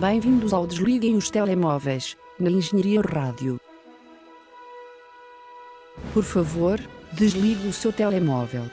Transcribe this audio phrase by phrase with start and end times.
[0.00, 3.58] Bem-vindos ao Desliguem os Telemóveis, na Engenharia Rádio.
[6.12, 6.78] Por favor,
[7.14, 8.64] desligue o seu telemóvel.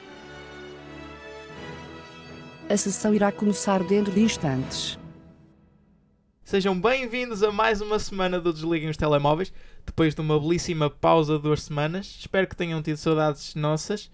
[2.70, 5.00] A sessão irá começar dentro de instantes.
[6.44, 9.54] Sejam bem-vindos a mais uma semana do Desliguem os Telemóveis,
[9.86, 12.18] depois de uma belíssima pausa de duas semanas.
[12.20, 14.12] Espero que tenham tido saudades nossas,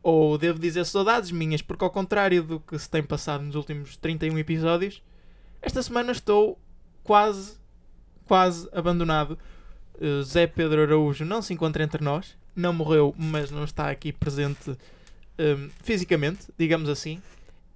[0.00, 3.96] ou devo dizer saudades minhas, porque ao contrário do que se tem passado nos últimos
[3.96, 5.02] 31 episódios,
[5.62, 6.58] esta semana estou
[7.02, 7.56] quase,
[8.26, 9.38] quase abandonado.
[9.94, 14.12] Uh, Zé Pedro Araújo não se encontra entre nós, não morreu, mas não está aqui
[14.12, 14.76] presente
[15.38, 17.22] um, fisicamente, digamos assim.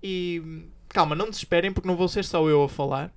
[0.02, 3.12] E calma, não desesperem, porque não vou ser só eu a falar,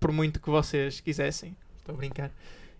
[0.00, 1.56] por muito que vocês quisessem.
[1.78, 2.30] Estou a brincar.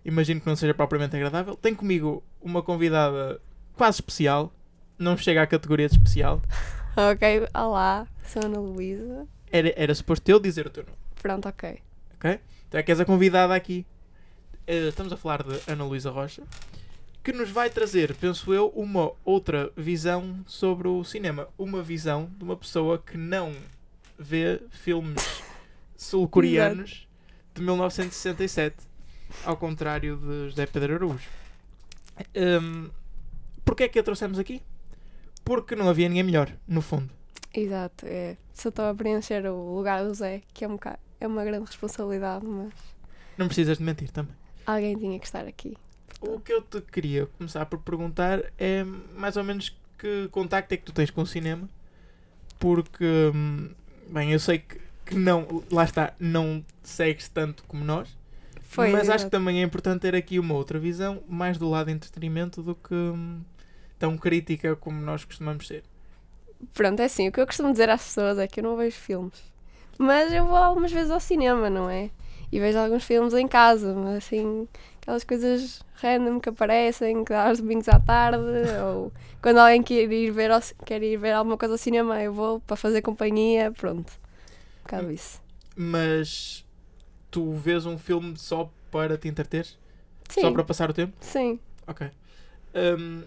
[0.03, 1.55] Imagino que não seja propriamente agradável.
[1.55, 3.39] Tenho comigo uma convidada
[3.75, 4.53] quase especial,
[4.99, 6.41] não chega à categoria de especial.
[6.95, 9.27] Ok, olá, sou Ana Luísa.
[9.51, 10.95] Era, era suposto eu dizer o teu nome.
[11.23, 11.81] Pronto, ok.
[12.15, 12.39] ok?
[12.69, 13.85] Tu é que és a convidada aqui.
[14.67, 16.43] Eh, estamos a falar de Ana Luísa Rocha,
[17.23, 21.47] que nos vai trazer, penso eu, uma outra visão sobre o cinema.
[21.57, 23.55] Uma visão de uma pessoa que não
[24.19, 25.41] vê filmes
[25.95, 27.07] sul-coreanos
[27.53, 28.75] de 1967,
[29.45, 31.29] ao contrário de José Pedro Araújo.
[32.35, 32.89] Um,
[33.63, 34.61] Porquê é que a trouxemos aqui?
[35.45, 37.09] Porque não havia ninguém melhor, no fundo.
[37.53, 38.35] Exato, é.
[38.53, 41.65] Só estou a preencher o lugar do Zé, que é, um bocado, é uma grande
[41.67, 42.73] responsabilidade, mas
[43.37, 44.35] Não precisas de mentir também.
[44.65, 45.77] alguém tinha que estar aqui.
[46.21, 48.83] O que eu te queria começar por perguntar é
[49.15, 51.69] mais ou menos que contacto é que tu tens com o cinema,
[52.59, 53.71] porque, hum,
[54.09, 58.17] bem, eu sei que, que não, lá está, não segues tanto como nós,
[58.61, 59.25] Foi, mas acho exato.
[59.25, 62.75] que também é importante ter aqui uma outra visão, mais do lado de entretenimento do
[62.75, 63.43] que hum,
[63.99, 65.83] tão crítica como nós costumamos ser.
[66.73, 68.95] Pronto, é assim, o que eu costumo dizer às pessoas é que eu não vejo
[68.97, 69.52] filmes.
[69.97, 72.09] Mas eu vou algumas vezes ao cinema, não é?
[72.51, 74.67] E vejo alguns filmes em casa, mas assim,
[75.01, 78.37] aquelas coisas random que aparecem, que dá aos domingos à tarde,
[78.85, 79.11] ou
[79.41, 82.59] quando alguém quer ir ver, ao, quer ir ver alguma coisa ao cinema, eu vou
[82.61, 84.11] para fazer companhia, pronto.
[84.11, 85.41] Um bocado isso.
[85.75, 86.65] Mas
[87.31, 89.65] tu vês um filme só para te entreter?
[90.29, 91.13] Sim, Só para passar o tempo?
[91.21, 91.59] sim.
[91.87, 92.09] Ok.
[92.75, 93.23] Hum,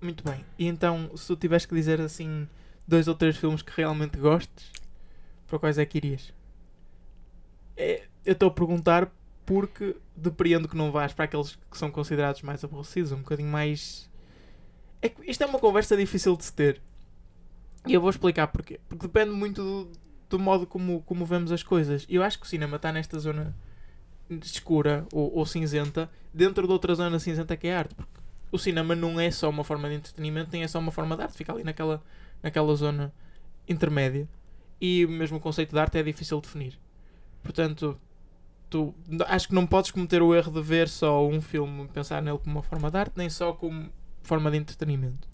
[0.00, 0.44] muito bem.
[0.58, 2.48] E então, se tu tivesse que dizer assim
[2.86, 4.70] dois ou três filmes que realmente gostes,
[5.46, 6.32] para quais é que irias?
[7.76, 9.10] É, eu estou a perguntar
[9.44, 14.10] porque depreendo que não vais para aqueles que são considerados mais aborrecidos, um bocadinho mais.
[15.00, 16.80] É que isto é uma conversa difícil de se ter.
[17.86, 18.80] E eu vou explicar porquê.
[18.88, 19.92] Porque depende muito do,
[20.28, 22.04] do modo como, como vemos as coisas.
[22.08, 23.54] Eu acho que o cinema está nesta zona
[24.28, 27.94] escura ou, ou cinzenta, dentro de outra zona cinzenta que é a arte.
[27.94, 28.20] Porque
[28.50, 31.22] o cinema não é só uma forma de entretenimento, nem é só uma forma de
[31.22, 32.02] arte, fica ali naquela,
[32.42, 33.12] naquela zona
[33.68, 34.28] intermédia.
[34.80, 36.78] E mesmo o conceito de arte é difícil de definir.
[37.42, 37.98] Portanto,
[38.68, 38.94] tu
[39.26, 42.56] acho que não podes cometer o erro de ver só um filme, pensar nele como
[42.56, 43.88] uma forma de arte, nem só como
[44.22, 45.28] forma de entretenimento.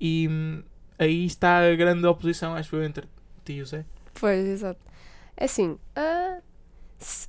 [0.00, 0.62] E hum,
[0.98, 3.06] aí está a grande oposição, acho eu, entre
[3.44, 3.84] ti e o Zé.
[4.14, 4.80] Pois, exato.
[5.36, 6.38] É assim, ah,
[6.98, 7.28] se-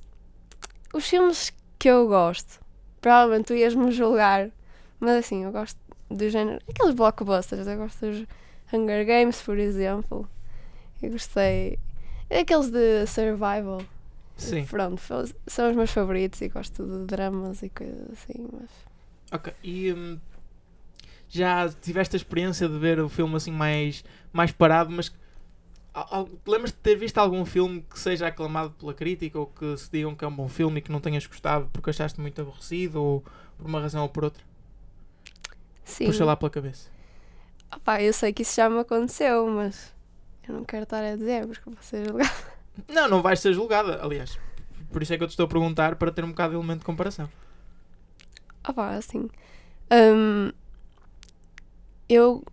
[0.92, 2.60] os filmes que eu gosto,
[3.00, 4.50] provavelmente tu ias-me julgar,
[5.00, 5.78] mas assim, eu gosto
[6.10, 8.26] do género, aqueles blockbusters, eu gosto dos
[8.72, 10.28] Hunger Games, por exemplo.
[11.04, 11.78] Eu gostei.
[12.30, 13.82] Aqueles de survival.
[14.36, 14.64] Sim.
[14.64, 15.00] Pronto,
[15.46, 18.70] são os meus favoritos e gosto de dramas e coisas assim, mas.
[19.30, 19.52] Ok.
[19.62, 20.18] E hum,
[21.28, 25.12] já tiveste a experiência de ver o filme assim mais, mais parado, mas
[26.46, 30.14] lembras-te de ter visto algum filme que seja aclamado pela crítica ou que se digam
[30.16, 33.20] que é um bom filme e que não tenhas gostado porque achaste muito aborrecido ou
[33.56, 34.42] por uma razão ou por outra?
[35.84, 36.06] Sim.
[36.06, 36.88] Puxa lá pela cabeça.
[37.72, 39.93] Opá, eu sei que isso já me aconteceu, mas
[40.48, 42.30] eu não quero estar a dizer, porque vou ser julgada.
[42.88, 44.38] Não, não vais ser julgada, aliás.
[44.92, 46.80] Por isso é que eu te estou a perguntar para ter um bocado de elemento
[46.80, 47.28] de comparação.
[48.68, 49.28] Opá, assim.
[49.92, 50.50] hum,
[52.08, 52.44] eu.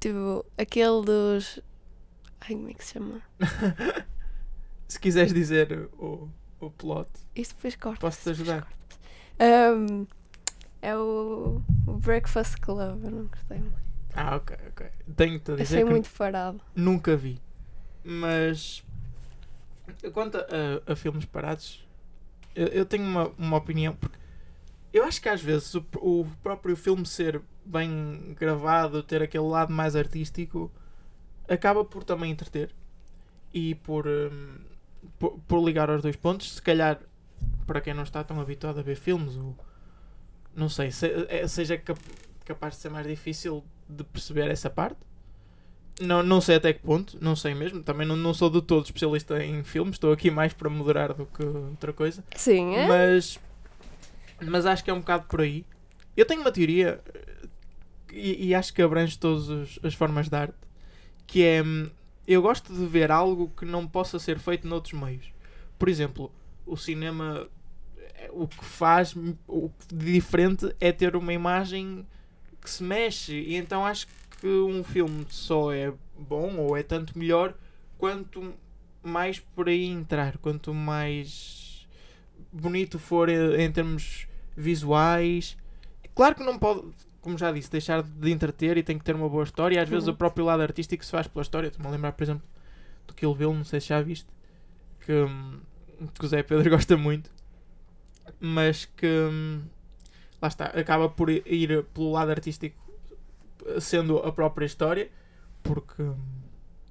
[0.00, 1.60] Tipo, aquele dos.
[2.40, 3.22] Ai, como é que se chama?
[4.88, 6.28] Se quiseres dizer o,
[6.60, 8.00] o plot, Isto depois corta.
[8.00, 8.68] posso-te ajudar.
[9.40, 10.06] Hum,
[10.82, 13.83] é o, o Breakfast Club, eu não gostei muito.
[14.14, 14.86] Ah, ok, ok.
[15.16, 16.60] Tenho-te a dizer Achei que muito parado.
[16.74, 17.40] Nunca vi.
[18.04, 18.84] Mas
[20.12, 21.86] quanto a, a filmes parados,
[22.54, 23.94] eu, eu tenho uma, uma opinião.
[23.96, 24.16] Porque
[24.92, 29.72] eu acho que às vezes o, o próprio filme ser bem gravado, ter aquele lado
[29.72, 30.70] mais artístico,
[31.48, 32.70] acaba por também entreter
[33.52, 34.56] e por, hum,
[35.18, 36.54] por, por ligar aos dois pontos.
[36.54, 37.00] Se calhar,
[37.66, 39.56] para quem não está tão habituado a ver filmes, ou
[40.54, 41.98] não sei, se- é- seja cap-
[42.44, 44.98] capaz de ser mais difícil de perceber essa parte.
[46.00, 47.82] não, não sei até que ponto, não sei mesmo.
[47.82, 51.26] Também não, não sou de todo especialista em filmes, estou aqui mais para moderar do
[51.26, 52.24] que outra coisa.
[52.36, 52.86] Sim, é?
[52.86, 53.38] Mas,
[54.40, 55.64] mas acho que é um bocado por aí.
[56.16, 57.00] Eu tenho uma teoria
[58.12, 60.54] e, e acho que abrange todas as formas de arte,
[61.26, 61.62] que é
[62.26, 65.32] eu gosto de ver algo que não possa ser feito noutros meios.
[65.78, 66.32] Por exemplo,
[66.64, 67.48] o cinema
[68.30, 69.14] o que faz
[69.46, 72.06] o diferente é ter uma imagem
[72.64, 74.06] que se mexe e então acho
[74.40, 77.54] que um filme só é bom ou é tanto melhor
[77.98, 78.54] quanto
[79.02, 81.86] mais por aí entrar, quanto mais
[82.52, 84.26] bonito for em termos
[84.56, 85.56] visuais.
[86.14, 86.82] Claro que não pode,
[87.20, 89.82] como já disse, deixar de entreter e tem que ter uma boa história.
[89.82, 90.14] Às vezes Uhum.
[90.14, 91.68] o próprio lado artístico se faz pela história.
[91.68, 92.46] Estou-me a lembrar, por exemplo,
[93.06, 94.26] do Kill Bill, não sei se já viste,
[95.04, 95.60] que, hum,
[96.18, 97.30] que o Zé Pedro gosta muito,
[98.40, 99.62] mas que hum,
[100.44, 102.76] lá está, acaba por ir pelo lado artístico
[103.80, 105.10] sendo a própria história,
[105.62, 106.04] porque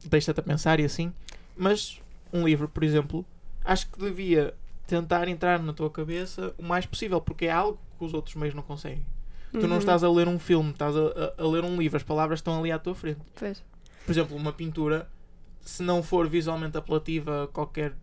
[0.06, 1.14] deixa-te a pensar e assim.
[1.56, 2.02] Mas
[2.32, 3.24] um livro, por exemplo,
[3.64, 4.54] acho que devia
[4.88, 8.56] tentar entrar na tua cabeça o mais possível, porque é algo que os outros meios
[8.56, 9.06] não conseguem.
[9.52, 9.78] Tu não Uhum.
[9.78, 11.00] estás a ler um filme, estás a,
[11.38, 13.22] a- a ler um livro, as palavras estão ali à tua frente.
[13.38, 13.64] Pois.
[14.04, 15.08] Por exemplo, uma pintura,
[15.62, 17.94] se não for visualmente apelativa qualquer,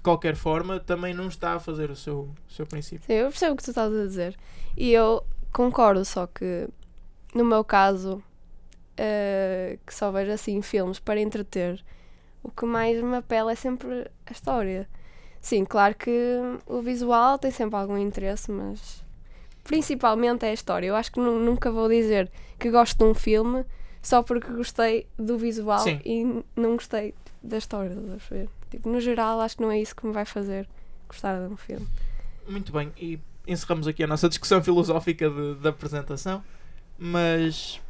[0.00, 3.04] de qualquer forma, também não está a fazer o seu, o seu princípio.
[3.06, 4.34] Sim, eu percebo o que tu estás a dizer.
[4.74, 6.66] E eu concordo, só que
[7.34, 8.22] no meu caso,
[8.96, 11.84] eh, que só vejo assim filmes para entreter,
[12.42, 14.88] o que mais me apela é sempre a história.
[15.38, 19.04] Sim, claro que o visual tem sempre algum interesse, mas
[19.64, 20.86] principalmente é a história.
[20.86, 23.66] Eu acho que nu- nunca vou dizer que gosto de um filme
[24.00, 26.00] só porque gostei do visual Sim.
[26.06, 26.24] e
[26.56, 27.90] não gostei da história.
[27.90, 28.48] estás a ver?
[28.70, 30.68] Tipo, no geral, acho que não é isso que me vai fazer
[31.08, 31.86] gostar de um filme.
[32.48, 36.42] Muito bem, e encerramos aqui a nossa discussão filosófica da apresentação,
[36.98, 37.80] mas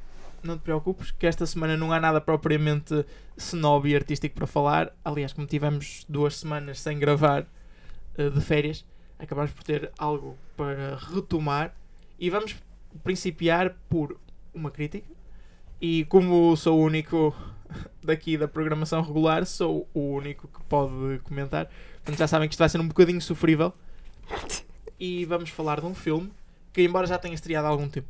[0.42, 3.04] não te preocupes que esta semana não há nada propriamente
[3.36, 4.92] snob e artístico para falar.
[5.04, 7.46] Aliás, como tivemos duas semanas sem gravar
[8.16, 8.84] eh, de férias,
[9.18, 11.74] acabamos por ter algo para retomar
[12.18, 12.56] e vamos
[13.04, 14.18] principiar por
[14.54, 15.06] uma crítica.
[15.80, 17.34] E como sou o único
[18.02, 21.68] daqui da programação regular, sou o único que pode comentar.
[21.96, 23.72] Portanto, já sabem que isto vai ser um bocadinho sofrível.
[24.98, 26.30] E vamos falar de um filme
[26.72, 28.08] que, embora já tenha estreado há algum tempo,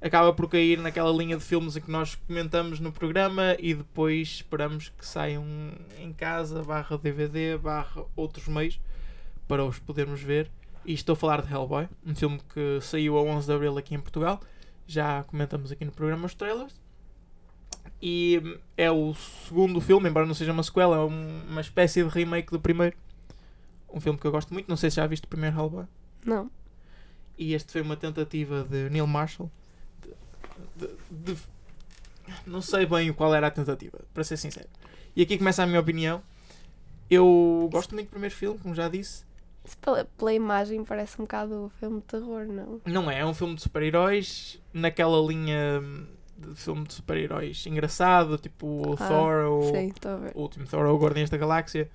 [0.00, 4.28] acaba por cair naquela linha de filmes em que nós comentamos no programa e depois
[4.28, 5.44] esperamos que saiam
[5.98, 8.78] em casa, barra DVD, barra outros meios,
[9.48, 10.50] para os podermos ver.
[10.84, 13.94] E estou a falar de Hellboy, um filme que saiu a 11 de Abril aqui
[13.94, 14.40] em Portugal.
[14.86, 16.83] Já comentamos aqui no programa os trailers.
[18.02, 22.08] E é o segundo filme, embora não seja uma sequela, é um- uma espécie de
[22.10, 22.96] remake do primeiro.
[23.92, 25.84] Um filme que eu gosto muito, não sei se já viste o primeiro Hellboy.
[26.24, 26.50] Não.
[27.38, 29.50] E este foi uma tentativa de Neil Marshall
[30.76, 31.42] de, de- de-
[32.46, 34.68] não sei bem qual era a tentativa, para ser sincero.
[35.16, 36.22] E aqui começa a minha opinião.
[37.10, 39.24] Eu gosto muito do primeiro filme, como já disse.
[39.64, 42.80] Se Pela, pela imagem parece um bocado filme de terror, não?
[42.84, 48.36] Não é, é um filme de super-heróis naquela linha hum, de filme de super-heróis engraçado,
[48.38, 49.60] tipo o Ah, Thor ou
[50.18, 50.32] ver.
[50.34, 51.90] o último Thor ou o Guardiões da Galáxia.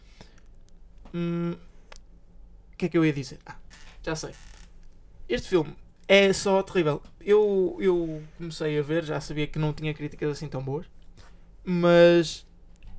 [1.13, 1.56] Hum,
[2.74, 3.39] O que é que eu ia dizer?
[3.45, 3.57] Ah,
[4.03, 4.31] já sei.
[5.27, 5.75] Este filme
[6.07, 7.01] é só terrível.
[7.19, 10.86] Eu, eu comecei a ver, já sabia que não tinha críticas assim tão boas,
[11.63, 12.47] mas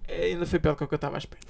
[0.09, 1.41] ainda foi pior do que eu estava à espera.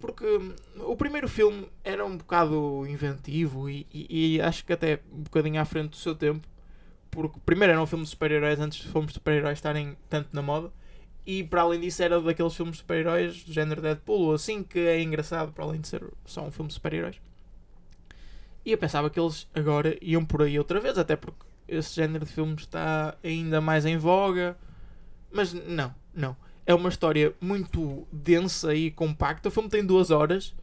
[0.00, 5.00] Porque hum, o primeiro filme era um bocado inventivo e, e- e acho que até
[5.12, 6.46] um bocadinho à frente do seu tempo.
[7.14, 10.42] Porque primeiro era um filme de super-heróis antes de filmes de super-heróis estarem tanto na
[10.42, 10.70] moda.
[11.24, 14.80] E para além disso era daqueles filmes de super-heróis do género Deadpool ou assim que
[14.80, 17.16] é engraçado para além de ser só um filme de super-heróis.
[18.64, 22.24] E eu pensava que eles agora iam por aí outra vez, até porque esse género
[22.24, 24.56] de filmes está ainda mais em voga.
[25.30, 26.36] Mas não, não.
[26.66, 29.48] É uma história muito densa e compacta.
[29.48, 30.54] O filme tem duas horas,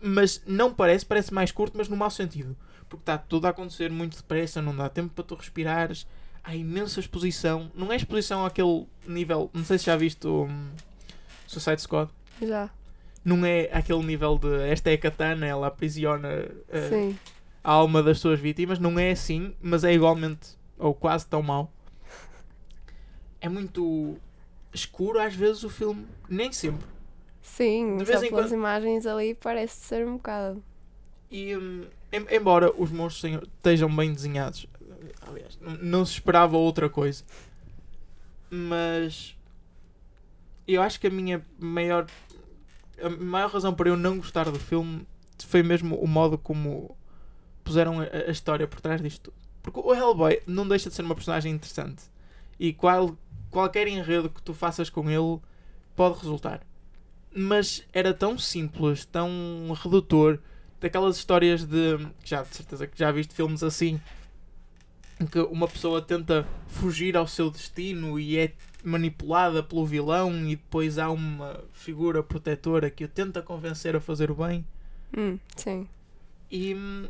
[0.00, 2.56] mas não parece, parece mais curto, mas no mau sentido.
[2.88, 6.06] Porque está tudo a acontecer muito depressa, não dá tempo para tu respirares.
[6.42, 7.70] Há imensa exposição.
[7.74, 9.50] Não é exposição àquele nível.
[9.52, 10.70] Não sei se já viste o um,
[11.46, 12.10] Suicide Squad.
[12.40, 12.70] Já.
[13.24, 16.28] Não é aquele nível de esta é a katana, ela aprisiona
[16.70, 17.12] eh,
[17.62, 18.78] a alma das suas vítimas.
[18.78, 21.70] Não é assim, mas é igualmente ou quase tão mau.
[23.40, 24.16] É muito
[24.72, 26.86] escuro às vezes o filme, nem sempre.
[27.42, 30.62] Sim, De só vez em pelas quando- imagens ali parece ser um bocado.
[31.30, 34.66] E hum, embora os monstros tenham- estejam bem desenhados,
[35.26, 37.24] aliás, não, se esperava outra coisa,
[38.50, 39.36] mas
[40.66, 42.06] eu acho que a minha maior
[43.02, 45.06] a maior razão para eu não gostar do filme
[45.46, 46.96] foi mesmo o modo como
[47.62, 49.36] puseram a, a história por trás disto tudo.
[49.62, 52.04] Porque o Hellboy não deixa de ser uma personagem interessante
[52.58, 53.16] e qual,
[53.50, 55.38] qualquer enredo que tu faças com ele
[55.94, 56.60] pode resultar.
[57.32, 59.28] Mas era tão simples, tão
[59.80, 60.40] redutor,
[60.80, 61.98] daquelas histórias de.
[62.24, 64.00] Já de certeza que já viste filmes assim
[65.20, 68.52] em que uma pessoa tenta fugir ao seu destino e é
[68.84, 74.30] manipulada pelo vilão e depois há uma figura protetora que o tenta convencer a fazer
[74.30, 74.64] o bem.
[75.16, 75.88] Hum, sim.
[76.50, 77.08] E hum,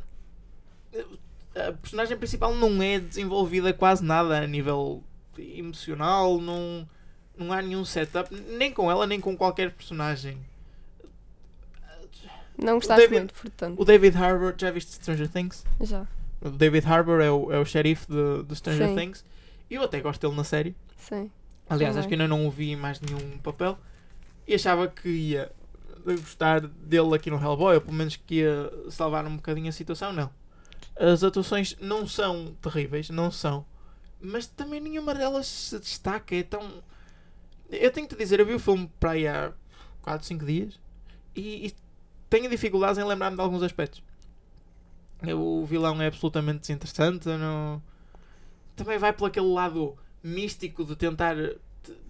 [1.55, 5.03] a personagem principal não é desenvolvida quase nada a nível
[5.39, 6.89] emocional, não,
[7.37, 10.39] não há nenhum setup, nem com ela, nem com qualquer personagem.
[12.63, 13.81] Não gostaste David- muito, portanto.
[13.81, 15.65] O David Harbour, já viste Stranger Things?
[15.81, 16.07] Já.
[16.41, 18.95] O David Harbour é o, é o xerife de, de Stranger Sim.
[18.97, 19.25] Things.
[19.71, 20.75] E eu até gosto dele na série.
[20.97, 21.31] Sim.
[21.69, 21.99] Aliás, Também.
[22.01, 23.79] acho que ainda não o vi em mais nenhum papel.
[24.47, 25.53] E achava que ia
[26.05, 30.13] gostar dele aqui no Hellboy, ou pelo menos que ia salvar um bocadinho a situação.
[30.13, 30.31] Não.
[30.97, 33.65] As atuações não são terríveis, não são.
[34.21, 36.35] Mas também nenhuma delas se destaca.
[36.35, 36.83] É tão.
[37.71, 39.53] Eu tenho que te dizer, eu vi o filme para aí há
[40.03, 40.81] 4, 5 dias
[41.37, 41.75] e, e
[42.29, 44.03] tenho dificuldades em lembrar-me de alguns aspectos.
[45.35, 47.29] O vilão é absolutamente desinteressante.
[47.29, 47.83] Não...
[48.77, 51.37] Também vai por aquele lado místico de tentar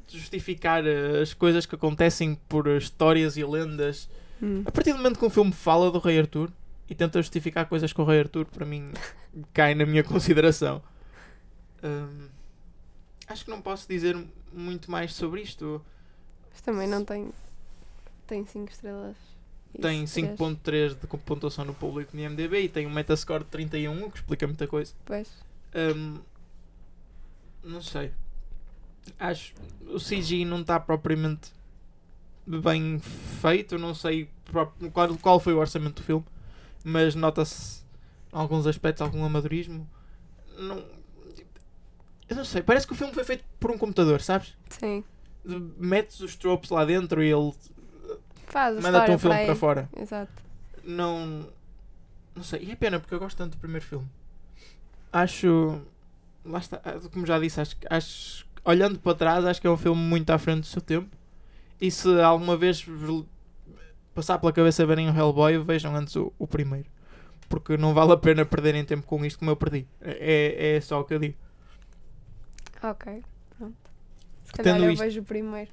[0.09, 4.09] justificar eh, as coisas que acontecem por histórias e lendas.
[4.43, 4.63] Hum.
[4.67, 6.51] A partir do momento que um filme fala do Rei Arthur
[6.89, 8.91] e tenta justificar coisas com o Rei Arthur, para mim
[9.53, 10.83] cai na minha consideração.
[11.83, 12.29] Hum,
[13.27, 14.17] acho que não posso dizer
[14.53, 15.83] muito mais sobre isto.
[16.51, 17.31] Mas também não tem.
[18.27, 19.17] Tem 5 estrelas.
[19.81, 20.95] Tem três.
[20.95, 24.19] 5.3 de pontuação no público no IMDB e tem um Metascore de 31, o que
[24.19, 24.93] explica muita coisa.
[25.05, 25.29] Pois.
[25.75, 26.19] Hum,
[27.63, 28.11] não sei.
[29.19, 29.55] Acho
[29.87, 31.51] o CG não está propriamente
[32.47, 32.99] bem
[33.41, 33.79] feito.
[33.79, 34.29] Não sei
[34.93, 36.25] qual, qual foi o orçamento do filme,
[36.85, 37.83] mas nota-se
[38.33, 39.89] alguns aspectos algum amadorismo.
[40.59, 40.85] Não,
[42.29, 42.63] eu não sei.
[42.63, 44.55] Parece que o filme foi feito por um computador, sabes?
[44.69, 45.05] Sim.
[45.45, 47.53] Metes os tropes lá dentro e ele
[48.49, 49.89] Faz a manda-te um filme para fora.
[49.97, 50.33] Exato.
[50.85, 51.49] não.
[52.35, 52.63] Não sei.
[52.65, 54.07] E é pena porque eu gosto tanto do primeiro filme.
[55.13, 55.81] Acho.
[56.45, 56.81] Lá está.
[56.85, 58.47] ah, Como já disse, acho, acho.
[58.65, 61.09] Olhando para trás, acho que é um filme muito à frente do seu tempo.
[61.81, 62.85] E se alguma vez
[64.15, 66.87] passar pela cabeça verem o Hellboy, vejam antes o, o primeiro.
[67.49, 69.87] Porque não vale a pena perderem tempo com isto como eu perdi.
[70.01, 71.35] É, é só o que eu digo.
[72.83, 73.23] Ok.
[73.57, 73.77] Pronto.
[74.45, 75.71] Se calhar eu isto- vejo o primeiro.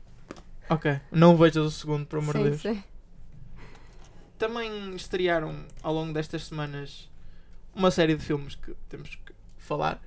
[0.69, 0.99] Ok.
[1.11, 2.61] Não vejas o segundo, por amor de sim, Deus.
[2.61, 2.83] sim.
[4.37, 7.09] também estrearam ao longo destas semanas
[7.73, 10.01] uma série de filmes que temos que falar.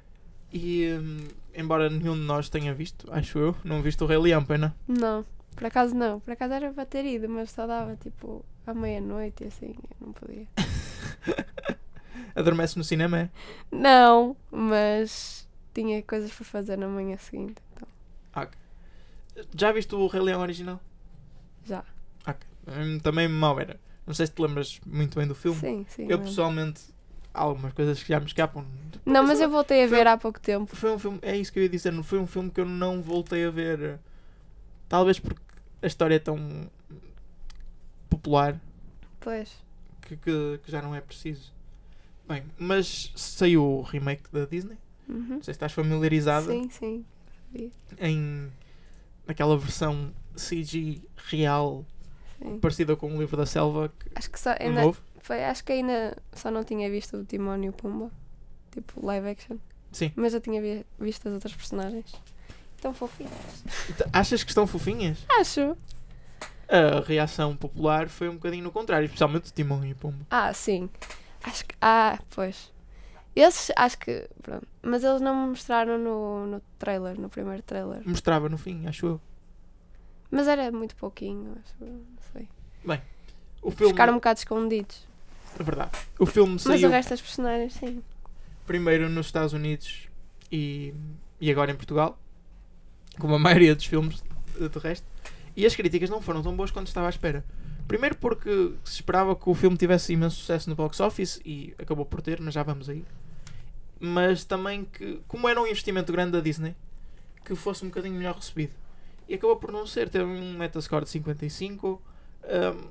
[0.52, 4.44] E hum, embora nenhum de nós tenha visto, acho eu, não visto o Rei Leão,
[4.44, 4.74] pena.
[4.86, 5.24] Não.
[5.54, 6.20] Por acaso não.
[6.20, 9.74] Por acaso era para ter ido, mas só dava tipo à meia-noite e assim.
[10.00, 10.46] Eu não podia.
[12.34, 13.30] Adormece no cinema, é?
[13.70, 17.56] Não, mas tinha coisas para fazer na manhã seguinte.
[17.74, 17.88] Então,
[19.56, 20.80] Já viste o Rei Leão original?
[21.64, 21.84] já.
[22.66, 23.80] Hum, Também mal era.
[24.06, 25.58] Não sei se te lembras muito bem do filme.
[25.58, 26.06] Sim, sim.
[26.08, 26.82] eu pessoalmente,
[27.32, 28.64] há algumas coisas que já me escapam.
[29.06, 30.74] Não, mas eu voltei a Foi- ver há pouco tempo.
[30.76, 32.66] Foi um filme, é isso que eu ia dizer, não foi um filme que eu
[32.66, 33.98] não voltei a ver.
[34.88, 35.40] Talvez porque
[35.82, 36.70] a história é tão
[38.08, 38.58] popular
[39.20, 39.50] Pois.
[40.02, 41.52] que, que, que já não é preciso.
[42.28, 44.76] Bem, mas saiu o remake da Disney.
[45.08, 45.16] Uhum.
[45.20, 47.04] Não sei se estás familiarizada Sim, sim.
[47.98, 48.50] em
[49.28, 51.84] naquela versão CG real
[52.42, 52.58] sim.
[52.58, 55.00] parecida com o livro da selva que Acho que só ainda, novo.
[55.20, 58.10] foi, acho que ainda só não tinha visto o Timão e o Pumba.
[58.72, 59.56] Tipo live action.
[59.92, 60.12] Sim.
[60.16, 62.12] Mas já tinha vi- visto as outras personagens.
[62.80, 63.32] Tão fofinhas.
[63.96, 65.18] T- Achas que estão fofinhas?
[65.40, 65.76] Acho.
[66.68, 70.26] A reação popular foi um bocadinho no contrário, especialmente o Timão e o Pumba.
[70.30, 70.88] Ah, sim.
[71.42, 71.74] Acho que.
[71.80, 72.70] Ah, pois.
[73.40, 74.28] Esses, acho que.
[74.42, 74.66] Pronto.
[74.82, 78.02] Mas eles não me mostraram no, no trailer, no primeiro trailer.
[78.04, 79.20] Mostrava no fim, acho eu.
[80.30, 81.74] Mas era muito pouquinho, acho.
[81.80, 82.48] eu, Não sei.
[83.62, 85.06] O filme, Ficaram um bocado escondidos.
[85.58, 85.90] é verdade.
[86.18, 88.02] O filme Mas saiu o resto das personagens, sim.
[88.66, 90.08] primeiro nos Estados Unidos
[90.50, 90.94] e,
[91.40, 92.18] e agora em Portugal,
[93.18, 94.22] como a maioria dos filmes
[94.58, 95.06] de resto.
[95.56, 97.44] E as críticas não foram tão boas quanto estava à espera.
[97.88, 102.04] Primeiro porque se esperava que o filme tivesse imenso sucesso no box office e acabou
[102.04, 103.04] por ter, mas já vamos aí.
[104.00, 106.74] Mas também que, como era um investimento grande da Disney,
[107.44, 108.72] que fosse um bocadinho melhor recebido.
[109.28, 112.02] E acabou por não ser, teve um Metascore de 55.
[112.44, 112.88] Hum,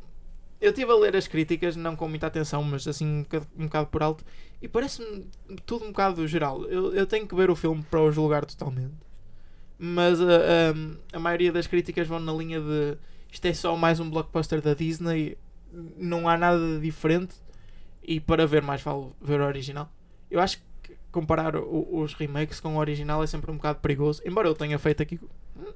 [0.60, 3.66] eu estive a ler as críticas, não com muita atenção, mas assim um bocado, um
[3.66, 4.26] bocado por alto,
[4.62, 5.28] e parece-me
[5.66, 6.64] tudo um bocado geral.
[6.66, 8.94] Eu, eu tenho que ver o filme para o julgar totalmente.
[9.78, 12.98] Mas a, a, a maioria das críticas vão na linha de
[13.32, 15.38] isto é só mais um blockbuster da Disney,
[15.72, 17.36] não há nada de diferente,
[18.02, 19.92] e para ver mais vale ver o original.
[20.32, 20.64] Eu acho que
[21.18, 24.78] comparar o- os remakes com o original é sempre um bocado perigoso, embora eu tenha
[24.78, 25.20] feito aqui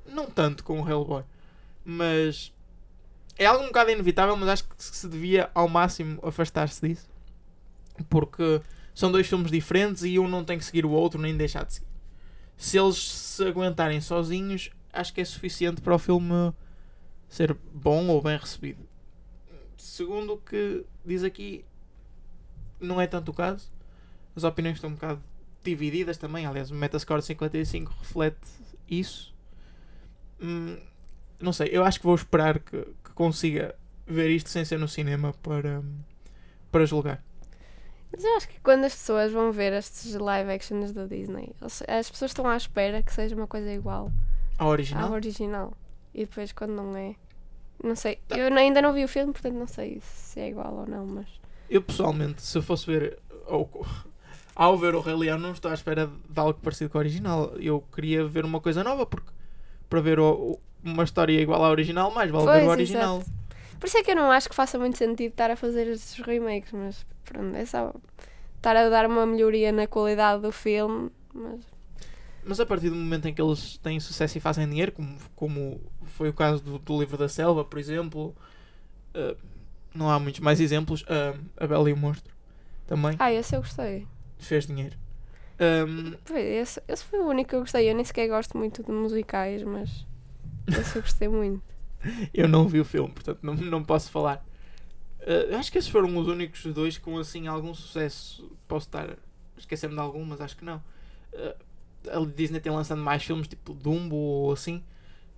[0.05, 1.23] Não tanto com o Hellboy.
[1.83, 2.53] Mas
[3.35, 7.09] é algo um bocado inevitável, mas acho que se devia ao máximo afastar-se disso.
[8.07, 8.61] Porque
[8.93, 11.73] são dois filmes diferentes e um não tem que seguir o outro nem deixar de
[11.73, 11.87] seguir.
[12.55, 16.53] Se eles se aguentarem sozinhos, acho que é suficiente para o filme
[17.27, 18.87] ser bom ou bem recebido.
[19.75, 21.65] Segundo o que diz aqui,
[22.79, 23.71] não é tanto o caso.
[24.35, 25.21] As opiniões estão um bocado
[25.63, 26.45] divididas também.
[26.45, 28.39] Aliás, o Metascore 55 reflete
[28.89, 29.33] isso.
[30.41, 30.77] Hum,
[31.39, 33.75] não sei, eu acho que vou esperar que, que consiga
[34.07, 35.83] ver isto sem ser no cinema para,
[36.71, 37.23] para julgar.
[38.11, 42.09] Mas eu acho que quando as pessoas vão ver estes live actions da Disney, as
[42.09, 44.11] pessoas estão à espera que seja uma coisa igual
[44.57, 45.07] A original?
[45.07, 45.73] ao original.
[46.13, 47.15] E depois quando não é.
[47.81, 48.19] Não sei.
[48.29, 51.27] Eu ainda não vi o filme, portanto não sei se é igual ou não, mas.
[51.69, 53.85] Eu pessoalmente, se eu fosse ver ou,
[54.63, 57.53] ao ver o Rei Leão, não estou à espera de algo parecido com o original.
[57.57, 59.29] Eu queria ver uma coisa nova, porque
[59.89, 63.17] para ver o- uma história igual à original, mais vale ver Pois, o original.
[63.17, 63.31] exato.
[63.79, 66.23] Por isso é que eu não acho que faça muito sentido estar a fazer estes
[66.23, 67.93] remakes, mas pronto, é só
[68.57, 71.09] estar a dar uma melhoria na qualidade do filme.
[71.33, 71.59] Mas
[72.45, 75.81] Mas a partir do momento em que eles têm sucesso e fazem dinheiro, como, como
[76.03, 78.35] foi o caso do, do livro da selva, por exemplo,
[79.13, 79.35] eh,
[79.93, 81.03] não há muitos mais exemplos.
[81.07, 82.33] eh, a Bela e o Monstro
[82.87, 84.07] também Ah, esse eu gostei.
[84.45, 84.97] Fez dinheiro.
[86.25, 87.89] Foi, Esse, esse foi o único que eu gostei.
[87.89, 90.05] Eu nem sequer gosto muito de musicais, mas
[90.67, 91.63] esse eu gostei muito.
[92.33, 94.45] eu não vi o filme, portanto não, não posso falar.
[95.21, 98.51] Eh, acho que esses foram os únicos dois com assim algum sucesso.
[98.67, 99.15] Posso estar a
[99.57, 100.83] esquecer-me de algum, mas acho que não.
[101.33, 101.55] Eh,
[102.11, 104.83] a Disney tem lançado mais filmes tipo Dumbo ou assim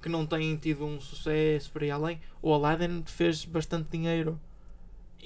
[0.02, 2.22] que não têm tido um sucesso por aí além.
[2.42, 4.40] O Aladdin fez bastante dinheiro.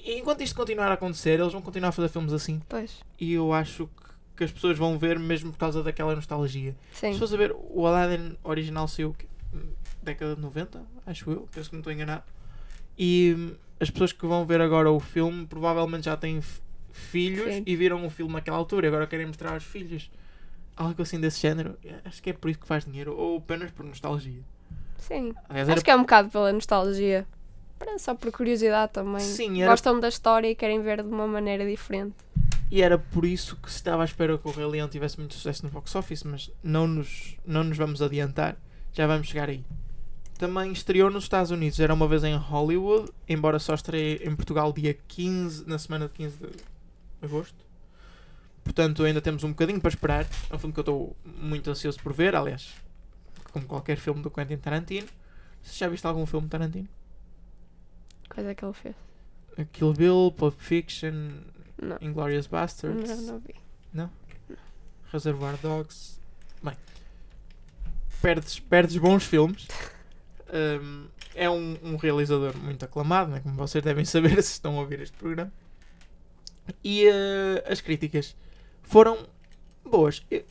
[0.04, 2.60] Enquanto isto continuar a acontecer, eles vão continuar a fazer filmes assim.
[2.68, 4.02] Pois, E eu acho que,
[4.38, 6.76] que as pessoas vão ver mesmo por causa daquela nostalgia.
[6.92, 7.12] sim.
[7.12, 9.14] Se fosse a ver, o Aladdin original saiu
[10.02, 12.22] década de 90, acho eu, penso que não estou enganado.
[12.98, 16.40] E hum, as pessoas que vão ver agora o filme provavelmente já têm
[16.92, 17.62] filhos Sim.
[17.66, 20.10] e viram o filme naquela altura e agora querem mostrar aos filhos.
[20.76, 21.76] Algo assim desse género.
[22.04, 24.42] Acho que é por isso que faz dinheiro, ou apenas por nostalgia.
[24.96, 25.34] Sim.
[25.48, 27.26] Aliás, era Acho que é um bocado pela nostalgia.
[27.78, 29.20] Para- Só por curiosidade também.
[29.20, 32.14] Sim, era- Gostam da história e querem ver de uma maneira diferente.
[32.70, 35.34] E era por isso que se estava à espera que o Rei Leão tivesse muito
[35.34, 38.56] sucesso no box office, mas não nos, não nos vamos adiantar,
[38.92, 39.64] já vamos chegar aí.
[40.38, 44.72] Também estreou nos Estados Unidos, era uma vez em Hollywood, embora só estreie em Portugal
[44.72, 46.48] dia 15, na semana de 15 de
[47.22, 47.64] agosto.
[48.62, 50.26] Portanto, ainda temos um bocadinho para esperar.
[50.50, 52.74] É um filme que eu estou muito ansioso por ver, aliás,
[53.50, 55.08] como qualquer filme do Quentin Tarantino.
[55.62, 56.50] Você já viste algum filme de
[58.28, 58.54] Tarantino?
[58.54, 58.96] Coisa que ele fez.
[59.72, 61.30] Kill Bill, Pulp Fiction,
[61.80, 61.98] Não.
[62.00, 63.08] Inglourious Basterds.
[63.08, 63.54] Não, não vi.
[65.12, 66.20] Reservoir Dogs.
[66.62, 66.76] Bem,
[68.20, 69.66] perdes, perdes bons filmes.
[70.52, 73.40] Um, é um, um realizador muito aclamado, né?
[73.40, 75.52] como vocês devem saber se estão a ouvir este programa.
[76.84, 78.36] E eh, as críticas
[78.82, 79.26] foram
[79.84, 80.22] boas.
[80.30, 80.44] Eu,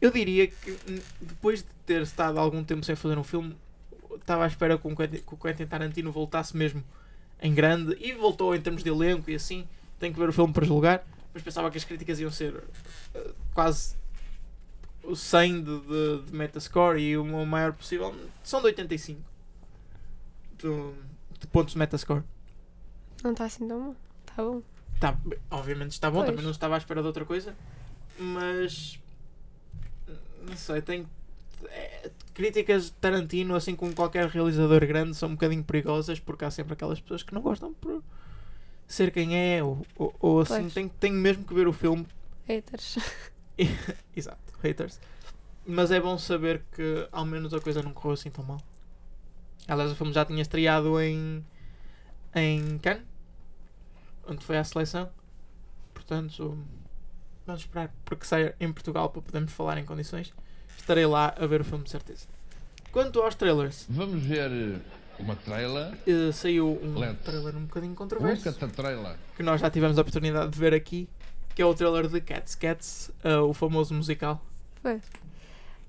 [0.00, 0.78] eu diria que
[1.20, 3.54] depois de ter estado algum tempo sem fazer um filme,
[4.14, 6.82] estava à espera que o Quentin Tarantino voltasse mesmo
[7.42, 9.66] em grande e voltou em termos de elenco e assim.
[9.98, 12.64] Tenho que ver o filme para julgar, mas pensava que as críticas iam ser
[13.14, 13.96] eh, quase
[15.02, 19.20] o 100 de, de, de Metascore e o maior possível são de 85
[20.58, 20.68] de,
[21.38, 22.22] de pontos de Metascore.
[23.22, 23.96] Não está assim tão bom.
[24.26, 24.62] Está bom.
[24.98, 25.18] Tá,
[25.50, 26.30] obviamente está bom, Pois.
[26.30, 27.54] também não estava à espera de outra coisa,
[28.18, 28.98] mas
[30.46, 31.06] não sei, tem
[31.68, 31.89] é,
[32.40, 36.72] críticas de Tarantino, assim como qualquer realizador grande, são um bocadinho perigosas porque há sempre
[36.72, 38.02] aquelas pessoas que não gostam por
[38.88, 40.72] ser quem é ou, ou, ou assim, Pois.
[40.72, 42.06] tem, tem mesmo que ver o filme
[42.48, 42.96] Haters.
[44.16, 44.98] Exato, haters.
[45.66, 48.58] Mas é bom saber que ao menos a coisa não correu assim tão mal.
[49.68, 51.44] Aliás, o filme já tinha estreado em.
[52.34, 53.04] em Cannes,
[54.26, 55.10] onde foi à seleção.
[55.92, 56.58] Portanto,
[57.46, 60.32] vamos esperar porque saia em Portugal para podermos falar em condições.
[60.78, 62.26] Estarei lá a ver o filme de certeza.
[62.92, 64.80] Quanto aos trailers, Vamos ver
[65.18, 65.96] uma trailer.
[66.06, 67.22] eh, saiu um Lento.
[67.22, 68.48] trailer um bocadinho controverso.
[68.48, 69.16] A trailer.
[69.36, 71.08] que nós já tivemos a oportunidade de ver aqui,
[71.54, 72.54] que é o trailer de Cats.
[72.54, 74.44] Cats, eh, o famoso musical.
[74.82, 75.02] Pois.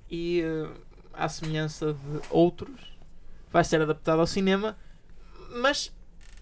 [0.09, 0.69] E eh,
[1.13, 2.79] à semelhança de outros,
[3.51, 4.77] vai ser adaptado ao cinema.
[5.55, 5.91] Mas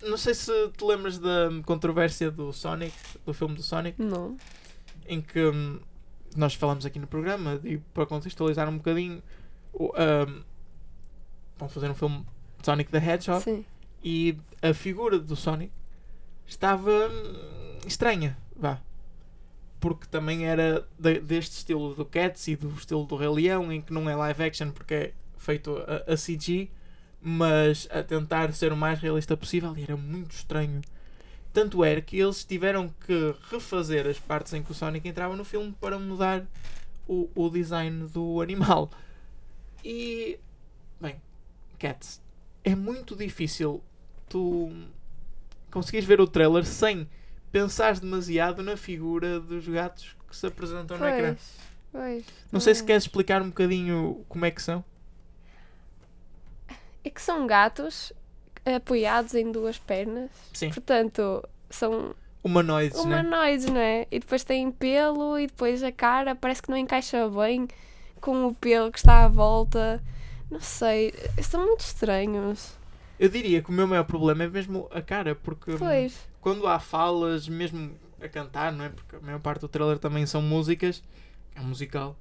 [0.01, 2.93] não sei se te lembras da controvérsia do Sonic,
[3.25, 4.37] do filme do Sonic, Não.
[5.07, 5.79] em que hum,
[6.39, 9.21] nós falamos aqui no programa, e para contextualizar um bocadinho,
[9.73, 10.43] o, hum,
[11.57, 12.25] vão fazer um filme
[12.59, 13.65] de Sonic the Hedgehog Sim.
[14.03, 15.71] e a figura do Sonic
[16.47, 18.79] estava hum, estranha, vá.
[19.79, 23.81] Porque também era de- deste estilo do Cats e do estilo do Rei Leão, em
[23.81, 26.69] que não é live action porque é feito a, a CG,
[27.21, 30.81] mas a tentar ser o mais realista possível e era muito estranho.
[31.51, 35.43] Tanto era que eles tiveram que refazer as partes em que o Sonic entrava no
[35.43, 36.45] filme para mudar
[37.07, 38.91] o, o design do animal.
[39.83, 40.39] E.
[41.01, 41.19] Bem,
[41.79, 42.21] Cats,
[42.63, 43.81] é muito difícil
[44.27, 44.71] tu
[45.71, 47.09] conseguires ver o trailer sem
[47.51, 51.35] pensares demasiado na figura dos gatos que se apresentam no ecrã.
[51.35, 51.57] Pois,
[51.91, 52.25] pois.
[52.51, 52.85] Não sei se é.
[52.85, 54.83] queres explicar um bocadinho como é que são.
[57.03, 58.13] É que são gatos
[58.65, 60.29] apoiados em duas pernas.
[60.53, 63.21] Sim, Portanto, são humanoides, né?
[63.21, 64.07] humanoides, não é?
[64.11, 67.67] E depois têm pelo e depois a cara parece que não encaixa bem
[68.21, 70.01] com o pelo que está à volta.
[70.49, 72.77] Não sei, são muito estranhos.
[73.19, 76.65] Eu diria que o meu maior problema é mesmo a cara, porque hum, Pois, quando
[76.67, 77.91] há falas, mesmo
[78.21, 78.89] a cantar, não é?
[78.89, 81.03] Porque a maior parte do trailer também são músicas,
[81.53, 82.17] é um musical.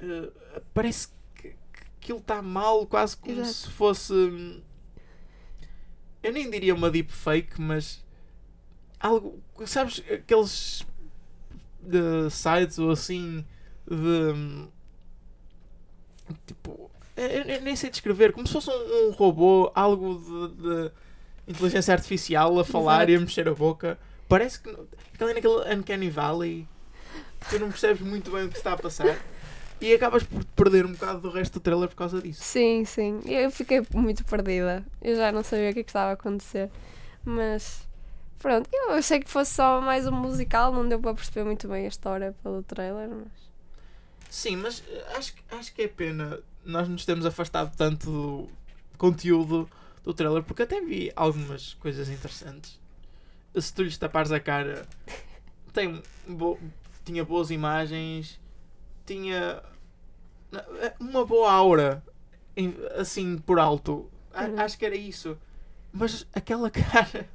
[0.00, 0.30] eh,
[0.72, 1.56] parece que, que
[2.00, 3.52] aquilo está mal, quase como Exato.
[3.54, 4.62] se fosse.
[6.24, 8.02] Eu nem diria uma deepfake, mas.
[8.98, 9.38] Algo.
[9.66, 10.82] Sabes, aqueles.
[12.30, 13.44] Sites ou assim.
[13.86, 14.66] De.
[16.46, 16.90] Tipo.
[17.14, 20.90] Eu, eu nem sei descrever, como se fosse um, um robô, algo de, de
[21.46, 23.98] inteligência artificial a falar e a mexer a boca.
[24.26, 24.70] Parece que.
[25.12, 26.66] Aquele naquele Uncanny Valley.
[27.50, 29.20] Tu não percebes muito bem o que está a passar.
[29.80, 32.42] E acabas por perder um bocado do resto do trailer por causa disso.
[32.42, 33.20] sim, sim.
[33.26, 34.84] Eu fiquei muito perdida.
[35.02, 36.70] Eu já não sabia o que, é que estava a acontecer.
[37.24, 37.86] Mas
[38.38, 41.84] pronto, eu achei que fosse só mais um musical, não deu para perceber muito bem
[41.86, 43.44] a história pelo trailer, mas
[44.28, 48.48] Sim, mas eh, acho, que- acho que é pena nós nos termos afastado tanto do
[48.98, 49.68] conteúdo
[50.02, 52.78] do trailer, porque até vi algumas coisas interessantes.
[53.56, 54.86] Se tu lhes tapares a cara,
[55.72, 56.58] tem bo-
[57.04, 58.40] tinha boas imagens,
[59.06, 59.62] tinha
[60.80, 62.02] eh, uma boa aura,
[62.96, 64.10] assim por alto.
[64.32, 64.60] A- Uhum.
[64.60, 65.36] Acho que era isso.
[65.92, 67.28] Mas aquela cara,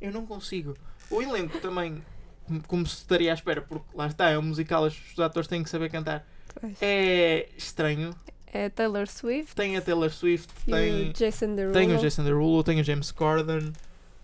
[0.00, 0.76] eu não consigo.
[1.10, 2.02] O elenco também,
[2.66, 5.70] como- se estaria à espera, porque lá está, é um musical, os atores têm que
[5.70, 6.26] saber cantar.
[6.60, 6.76] pois.
[6.82, 8.14] É estranho.
[8.52, 11.72] É Taylor Swift Tem a Taylor Swift, tem, o Jason Derulo.
[11.72, 13.72] tem o Jason Derulo, tem o James Corden.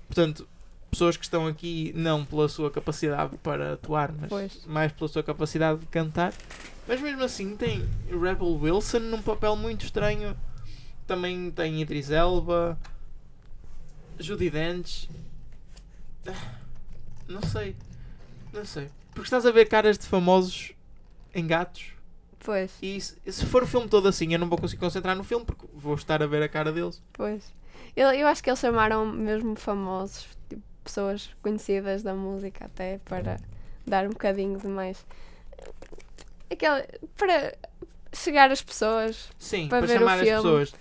[0.09, 0.49] Portanto,
[0.97, 4.65] pessoas que estão aqui não pela sua capacidade para atuar, mas Pois.
[4.67, 6.33] mais pela sua capacidade de cantar.
[6.89, 10.35] Mas mesmo assim tem Rebel Wilson num papel muito estranho.
[11.07, 12.79] Também tem Idris Elba,
[14.19, 15.09] Judy Dench.
[16.27, 16.33] Ah,
[17.29, 17.77] Não sei.
[18.53, 18.89] Não sei.
[19.11, 20.73] Porque estás a ver caras de famosos
[21.35, 21.93] em gatos.
[22.39, 25.25] Pois, E se, se for o filme todo assim, eu não vou conseguir concentrar no
[25.25, 27.03] filme porque vou estar a ver a cara deles.
[27.13, 27.55] pois.
[27.95, 30.27] Eu, eu acho que eles chamaram mesmo famosos,
[30.87, 33.37] pessoas conhecidas da música até para
[33.87, 35.05] dar um bocadinho de mais.
[36.51, 36.85] Aquela,
[37.17, 37.55] para
[38.13, 40.37] chegar às pessoas, Sim, Para para, ver o chamar as filme.
[40.37, 40.75] pessoas.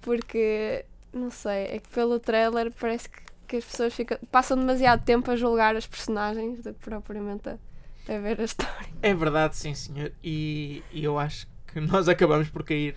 [0.00, 5.04] porque não sei, é que pelo trailer parece que, que as pessoas ficam, passam demasiado
[5.04, 7.52] tempo a julgar as personagens do que propriamente a,
[8.08, 8.88] a ver a história.
[9.00, 10.12] É verdade, sim, senhor.
[10.24, 12.96] E, e eu acho que nós acabamos por cair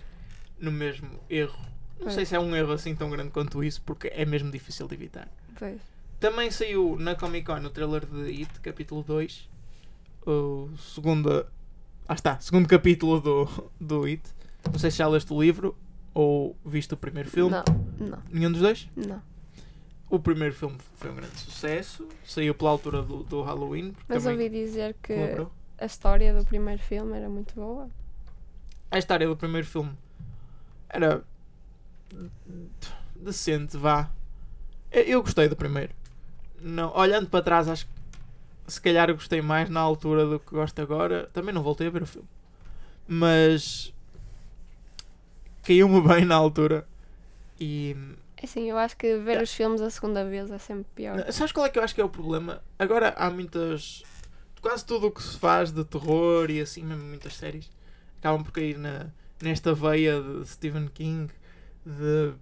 [0.58, 1.58] no mesmo erro.
[1.98, 2.14] Não Pois.
[2.14, 4.94] sei se é um erro assim tão grande quanto isso, porque é mesmo difícil de
[4.94, 5.28] evitar.
[5.58, 5.80] Pois.
[6.26, 9.48] Também saiu na Comic Con o trailer de It, capítulo 2.
[10.26, 11.46] O segundo.
[12.08, 14.28] Ah está, segundo capítulo do, do It.
[14.68, 15.76] Não sei se já leste o livro
[16.12, 17.52] ou viste o primeiro filme.
[17.52, 18.88] Não, não, Nenhum dos dois?
[18.96, 19.22] não.
[20.10, 22.08] O primeiro filme foi um grande sucesso.
[22.24, 23.94] Saiu pela altura do, do Halloween.
[24.08, 25.52] Mas ouvi dizer que colaborou.
[25.78, 27.88] a história do primeiro filme era muito boa.
[28.90, 29.92] A história do primeiro filme
[30.88, 31.22] era
[33.14, 34.10] decente, vá.
[34.90, 35.94] Eu gostei do primeiro.
[36.60, 37.92] Não, olhando para trás, acho que
[38.72, 41.28] se calhar eu gostei mais na altura do que gosto agora.
[41.32, 42.28] Também não voltei a ver o filme,
[43.06, 43.92] mas
[45.62, 46.86] caiu-me bem na altura.
[47.58, 47.96] E
[48.36, 51.32] É Assim, eu acho que ver os filmes a segunda vez é sempre pior.
[51.32, 52.62] Sabes qual é que eu acho que é o problema?
[52.78, 54.02] Agora há muitas.
[54.60, 57.70] Quase tudo o que se faz de terror e assim, mesmo muitas séries,
[58.18, 59.06] acabam por cair na,
[59.40, 61.32] nesta veia de Stephen King,
[61.84, 62.32] de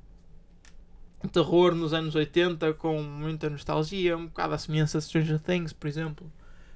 [1.29, 5.87] terror nos anos 80 com muita nostalgia, um bocado à semelhança de Stranger Things, por
[5.87, 6.31] exemplo.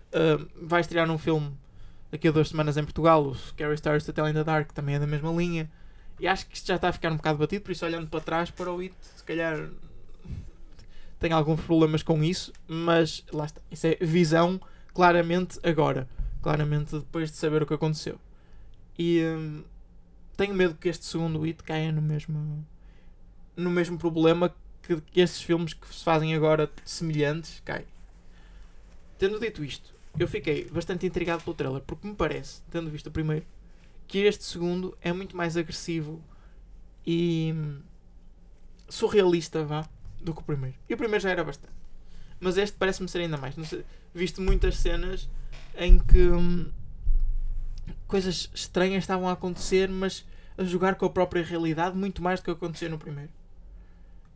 [0.08, 1.52] Uh, vai estrear um filme
[2.11, 4.94] daqui a duas semanas em Portugal, o Scary Stories to Tell in the Dark, também
[4.94, 5.70] é da mesma linha.
[6.18, 8.20] E acho que isto já está a ficar um bocado batido, por isso olhando para
[8.20, 9.68] trás para o It, se calhar
[11.18, 13.61] tem alguns problemas com isso, mas lá está.
[13.70, 14.61] Isso é visão
[14.94, 16.08] claramente agora.
[16.40, 18.18] Claramente depois de saber o que aconteceu.
[18.98, 19.64] E hum,
[20.37, 22.64] tenho medo que este segundo It caia no mesmo
[23.58, 27.86] no mesmo problema que, que estes filmes que se fazem agora semelhantes caem.
[29.18, 33.10] Tendo dito isto, eu fiquei bastante intrigado pelo trailer, porque me parece, tendo visto o
[33.10, 33.44] primeiro,
[34.06, 36.22] que este segundo é muito mais agressivo
[37.04, 37.80] e hum,
[38.88, 39.88] surrealista, vá,
[40.20, 40.76] do que o primeiro.
[40.88, 41.74] E o primeiro já era bastante.
[42.38, 43.56] Mas este parece-me ser ainda mais.
[43.68, 45.28] Sei, visto muitas cenas
[45.76, 46.70] em que hum,
[48.06, 50.24] coisas estranhas estavam a acontecer, mas
[50.56, 53.30] a jogar com a própria realidade muito mais do que acontecia no primeiro.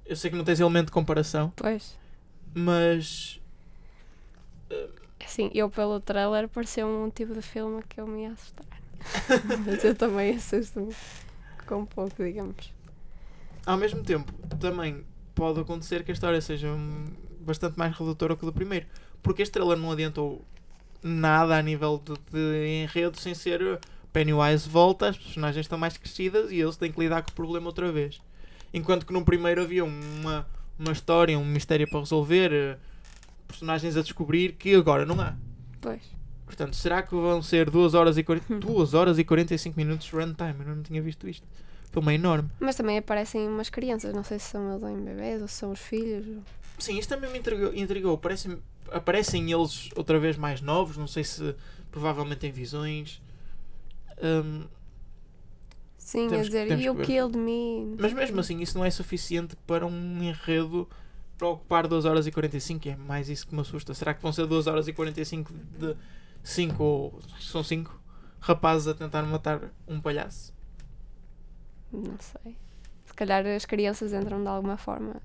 [0.07, 1.97] Eu sei que não tens elemento de comparação, Pois.
[2.55, 3.41] mas
[5.25, 8.67] Assim, eu pelo trailer pareceu um tipo de filme que eu me ia assustar.
[9.65, 10.95] Mas eu também assusto-me
[11.67, 12.73] com pouco, digamos.
[13.65, 16.69] ao mesmo tempo também pode acontecer que a história seja
[17.41, 18.87] bastante mais redutora que o do primeiro.
[19.23, 20.45] Porque este trailer não adiantou
[21.03, 23.81] nada a nível de, de enredo sem ser
[24.13, 27.67] Pennywise volta, as personagens estão mais crescidas e eles têm que lidar com o problema
[27.69, 28.21] outra vez.
[28.73, 30.47] Enquanto que no primeiro havia uma,
[30.79, 32.81] uma história, um mistério para resolver, uh,
[33.47, 35.35] personagens a descobrir que agora não há.
[35.81, 36.03] Pois.
[36.47, 40.13] Portanto, será que vão ser 2 horas e, 40, 2 horas e 45 minutos de
[40.13, 40.57] runtime?
[40.61, 41.47] Eu não tinha visto isto.
[41.91, 42.51] Filme é enorme.
[42.59, 45.73] Mas também aparecem umas crianças, não sei se são eles em bebês ou se são
[45.73, 46.43] os filhos.
[46.79, 47.75] Sim, isto também me intrigou.
[47.75, 48.19] intrigou.
[48.19, 48.59] Parecem,
[48.91, 51.55] aparecem eles outra vez mais novos, não sei se
[51.91, 53.21] provavelmente em visões.
[54.23, 54.65] Hum,
[56.03, 57.07] Sim, Temos a dizer, you que ver.
[57.07, 57.97] killed me.
[57.99, 60.89] mas mesmo assim, isso não é suficiente para um enredo
[61.39, 62.89] para ocupar 2 horas e 45.
[62.89, 63.95] É mais isso que me assusta.
[63.95, 65.97] Será que vão ser 2 horas e 45 de
[66.43, 67.99] 5 ou são 5
[68.41, 70.53] rapazes a tentar matar um palhaço?
[71.93, 72.57] Não sei.
[73.07, 75.17] Se calhar as crianças entram de alguma forma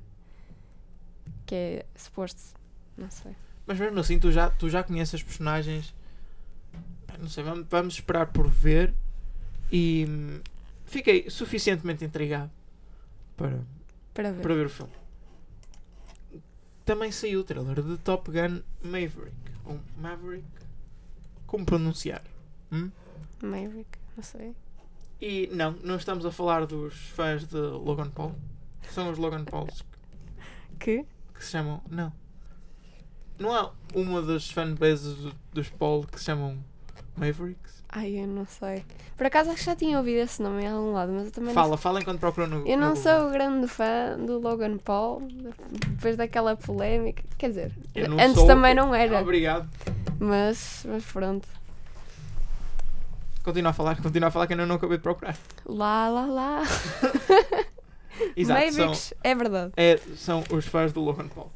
[1.46, 2.42] que é suposto.
[2.96, 3.36] Não sei.
[3.66, 5.94] Mas mesmo assim, tu já, tu já conheces as personagens.
[7.20, 8.94] Não sei, vamos, vamos esperar por ver.
[9.72, 10.06] E
[10.88, 12.50] fiquei suficientemente intrigado
[13.36, 13.60] para,
[14.14, 14.42] Para ver.
[14.42, 14.92] para ver o filme.
[16.86, 19.36] Também saiu o trailer de Top Gun Maverick.
[19.66, 20.48] Ou Maverick.
[21.46, 22.24] Como pronunciar?
[22.72, 22.90] Hum?
[23.42, 24.56] Maverick, não sei.
[25.22, 28.36] E não, não estamos a falar dos fãs de Logan Paul.
[28.92, 29.84] São os Logan Pauls
[30.80, 31.06] Que?
[31.34, 31.82] que se chamam.
[31.90, 32.12] Não.
[33.38, 36.58] Não há uma das fanbases do- dos Paul que se chamam
[37.18, 37.84] Mavericks?
[37.90, 38.84] Ai, eu não sei.
[39.16, 41.54] Por acaso acho que já tinha ouvido esse nome em algum lado, mas eu também
[41.54, 42.60] Fala, fala enquanto procuram no.
[42.60, 43.04] não Eu no não Google.
[43.22, 45.22] sou grande fã do Logan Paul,
[45.90, 47.24] depois daquela polémica.
[47.38, 47.72] Quer dizer,
[48.10, 49.68] não antes sou- também não era, Obrigado.
[50.20, 51.48] mas, mas pronto.
[53.44, 55.38] Continua a falar, continua a falar que eu ainda não acabei de procurar.
[55.66, 56.64] Lá, lá, lá.
[58.36, 59.74] Exato, são, Mavericks, é verdade.
[59.78, 61.52] é, são os fãs do Logan Paul.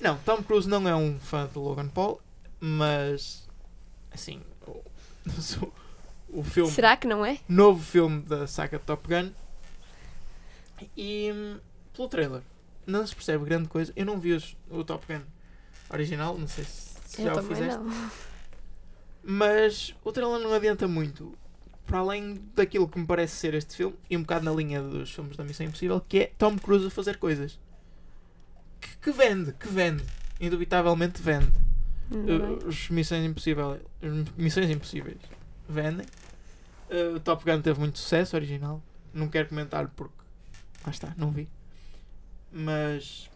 [0.00, 2.20] Não, Tom Cruise não é um fã do Logan Paul,
[2.60, 3.46] mas.
[4.12, 4.40] Assim.
[6.28, 6.70] O, filme.
[6.70, 7.38] Será que não é?
[7.48, 9.30] novo filme da saga Top Gun.
[10.96, 11.58] E hum,
[11.94, 12.42] pelo trailer
[12.86, 13.92] não se percebe grande coisa.
[13.96, 15.22] Eu não vi os- o Top Gun
[15.90, 17.78] original, não sei se, se eu já o fizeste.
[17.78, 18.10] não.
[19.22, 21.36] Mas o trailer não adianta muito.
[21.86, 25.10] Para além daquilo que me parece ser este filme, e um bocado na linha dos
[25.12, 27.58] filmes da Missão Impossível, que é Tom Cruise a fazer coisas.
[28.80, 30.04] Que, que vende, que vende.
[30.40, 31.52] Indubitavelmente vende.
[32.10, 35.18] Uh, os Missões Impossíveis, as Missões Impossíveis
[35.68, 36.06] vendem.
[36.90, 38.82] Uh, o Top Gun teve muito sucesso original.
[39.12, 40.14] Não quero comentar porque
[40.84, 41.48] lá está, não vi.
[42.52, 43.28] Mas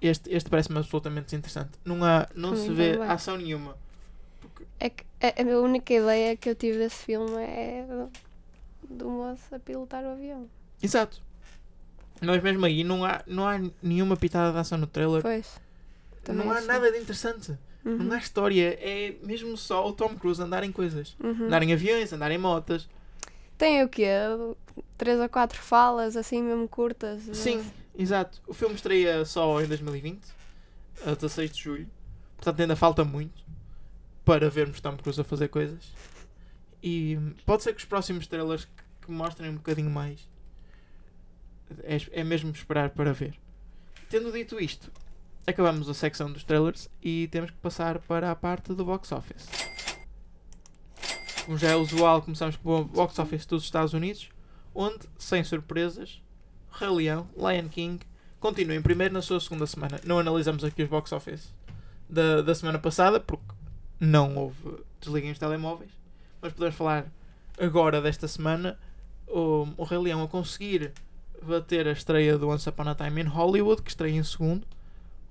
[0.00, 1.70] este, este parece-me absolutamente desinteressante.
[1.84, 3.08] Não, há, não se vê também.
[3.08, 3.76] ação nenhuma.
[4.80, 9.54] É que a, a única ideia que eu tive desse filme é do, do moço
[9.54, 10.48] a pilotar o avião.
[10.82, 11.22] Exato.
[12.20, 15.22] Mas mesmo aí não há, não há nenhuma pitada de ação no trailer.
[15.22, 15.60] Pois.
[16.24, 16.68] também não há achei.
[16.68, 17.56] nada de interessante.
[17.84, 17.96] Uhum.
[17.98, 18.78] Não há história.
[18.80, 21.16] É mesmo só o Tom Cruise andar em coisas.
[21.22, 21.46] Uhum.
[21.46, 22.88] Andar em aviões, andar em motas.
[23.58, 24.08] Tem o quê?
[24.96, 27.22] Três ou quatro falas, assim mesmo curtas?
[27.32, 27.64] Sim,
[27.96, 28.40] exato.
[28.46, 30.20] O filme estreia só em 2020,
[31.06, 31.88] a 16 de julho.
[32.36, 33.44] Portanto, ainda falta muito
[34.24, 35.92] para vermos Tom Cruise a fazer coisas.
[36.82, 37.16] E
[37.46, 40.28] pode ser que os próximos trailers que, que mostrem um bocadinho mais.
[41.84, 43.34] É, é mesmo esperar para ver.
[44.10, 44.90] Tendo dito isto,
[45.46, 49.48] acabamos a secção dos trailers e temos que passar para a parte do box office.
[51.44, 54.28] Como já é usual, começamos com o box office dos Estados Unidos,
[54.74, 56.22] onde, sem surpresas,
[56.70, 58.00] Rei Leão, Lion King,
[58.38, 60.00] continua em primeiro na sua segunda semana.
[60.04, 61.52] Não analisamos aqui os box office
[62.08, 63.44] da, da semana passada, porque
[63.98, 65.90] não houve desliguem os telemóveis,
[66.40, 67.06] mas podemos falar
[67.58, 68.78] agora desta semana.
[69.26, 70.92] O, o Rei Leão a conseguir
[71.42, 74.66] bater a estreia do Once Upon a Time in Hollywood, que estreia em segundo.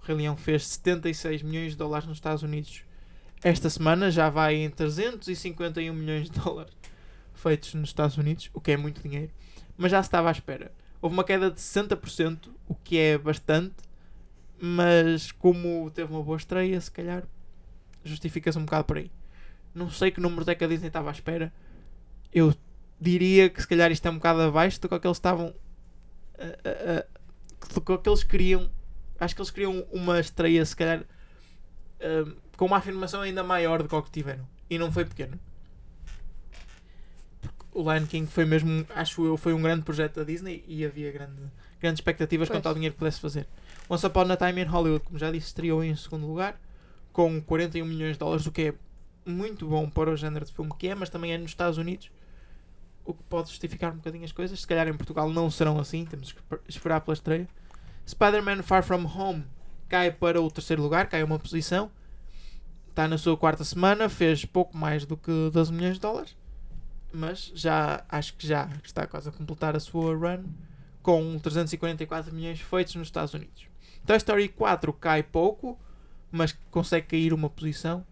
[0.02, 2.84] Rei Leão fez 76 milhões de dólares nos Estados Unidos
[3.44, 6.74] esta semana, já vai em 351 milhões de dólares
[7.34, 9.32] feitos nos Estados Unidos, o que é muito dinheiro,
[9.76, 10.72] mas já se estava à espera.
[11.02, 13.74] Houve uma queda de 60%, o que é bastante,
[14.60, 17.24] mas como teve uma boa estreia, se calhar
[18.04, 19.12] justifica-se um bocado por aí.
[19.74, 21.52] Não sei que números é que a Disney estava à espera.
[22.34, 22.54] eu
[23.00, 25.54] diria que se calhar isto é um bocado abaixo do que eles estavam.
[26.38, 28.70] a- a- a- do que eles queriam.
[29.22, 31.04] Acho que eles queriam uma estreia, se calhar,
[32.02, 34.46] ah, com uma afirmação ainda maior do que o que tiveram.
[34.70, 35.40] E não foi pequeno.
[37.42, 40.86] Porque o Lion King foi mesmo, acho eu, foi um grande projeto da Disney e
[40.86, 41.42] havia grande,
[41.80, 42.58] grandes expectativas Pois.
[42.58, 43.48] quanto ao dinheiro que pudesse fazer.
[43.90, 46.60] Once Upon a Time in Hollywood, como já disse, estreou em segundo lugar
[47.14, 48.74] com 41 milhões de dólares, o que é
[49.26, 52.10] muito bom para o género de filme que é, mas também é nos Estados Unidos,
[53.06, 54.60] o que pode justificar um bocadinho as coisas.
[54.60, 57.48] Se calhar em Portugal não serão assim, temos que esper- esperar pela estreia.
[58.08, 59.46] Spider-Man Far From Home
[59.88, 61.92] cai para o terceiro lugar, cai uma posição,
[62.90, 66.36] está na sua quarta semana, fez pouco mais do que 12 milhões de dólares,
[67.12, 70.44] mas já acho que já está quase a completar a sua run
[71.02, 73.68] com 344 milhões feitos nos Estados Unidos.
[74.06, 75.78] Toy Story 4 cai pouco,
[76.32, 78.06] mas consegue cair uma posição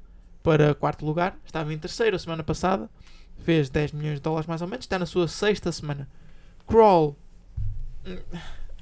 [0.43, 1.37] para quarto lugar.
[1.45, 2.89] Estava em terceiro a semana passada,
[3.39, 6.09] fez 10 milhões de dólares mais ou menos, está na sua sexta semana.
[6.67, 7.15] Crawl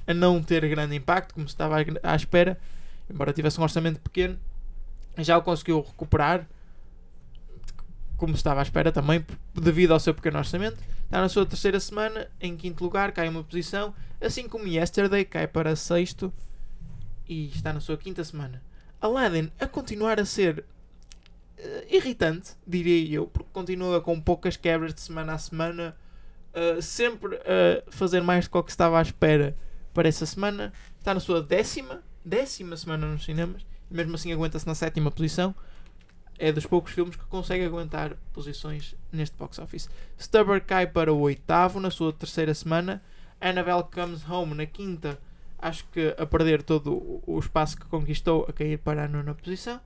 [0.08, 2.58] a não ter grande impacto, como se estava à espera,
[3.10, 4.38] embora tivesse um orçamento pequeno,
[5.18, 6.48] já o conseguiu recuperar,
[8.16, 10.78] como se estava à espera também, devido ao seu pequeno orçamento.
[11.04, 15.46] Está na sua terceira semana, em quinto lugar, cai uma posição, assim como Yesterday cai
[15.46, 16.32] para sexto
[17.28, 18.62] e está na sua quinta semana.
[19.00, 20.64] Aladdin a continuar a ser
[21.58, 25.94] eh, irritante, diria eu, porque continua com poucas quebras de semana a semana,
[26.54, 29.54] eh, sempre a fazer mais do que o que estava à espera
[29.94, 30.72] para essa semana.
[30.98, 35.54] Está na sua décima, décima semana nos cinemas, e mesmo assim aguenta-se na sétima posição.
[36.38, 39.90] É dos poucos filmes que consegue aguentar posições neste box office.
[40.18, 43.02] Stubber cai para o oitavo na sua terceira semana.
[43.40, 45.18] Annabelle Comes Home na quinta,
[45.58, 46.92] acho que a perder todo
[47.26, 49.80] o- espaço que conquistou, a cair para a nona posição.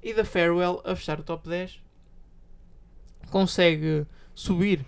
[0.00, 1.80] E The Farewell a fechar o top 10.
[3.30, 4.84] Consegue subir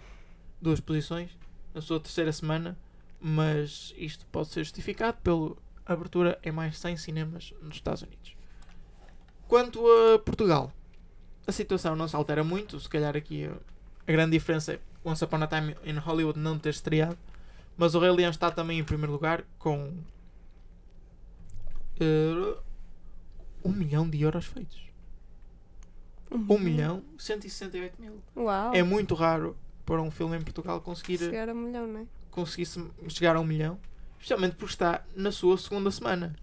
[0.63, 1.31] duas posições
[1.75, 2.77] na sua terceira semana,
[3.21, 8.37] mas isto pode ser justificado pela abertura em mais 100 cinemas nos Estados Unidos.
[9.47, 10.73] Quanto a Portugal,
[11.47, 12.79] a situação não se altera muito.
[12.79, 13.47] Se calhar aqui
[14.07, 17.19] a, grande diferença é Once Upon a Time in Hollywood não ter estreado,
[17.77, 19.93] mas o Rei Leão está também em primeiro lugar com
[21.99, 22.59] eh,
[23.65, 24.81] um milhão de euros feitos.
[26.31, 26.47] Uhum.
[26.49, 28.23] 1 milhão 168 mil.
[28.37, 28.73] Uau!
[28.73, 32.07] É muito raro para um filme em Portugal conseguir, Chegar a um milhão, não é?
[32.31, 33.79] Conseguir se- chegar a um milhão,
[34.19, 36.35] especialmente porque está na sua segunda semana.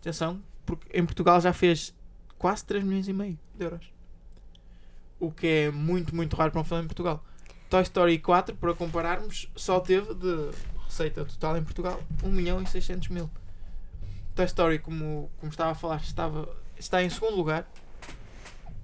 [0.00, 1.94] Atenção, porque em Portugal já fez
[2.38, 3.92] quase 3 milhões e meio de euros.
[5.18, 7.24] O que é muito, muito raro para um filme em Portugal.
[7.68, 10.50] Toy Story 4, para compararmos, só teve de
[10.86, 13.28] receita total em Portugal 1 milhão e 600 mil.
[14.34, 17.68] Toy Story, como, como estava a falar, estava, está em segundo lugar.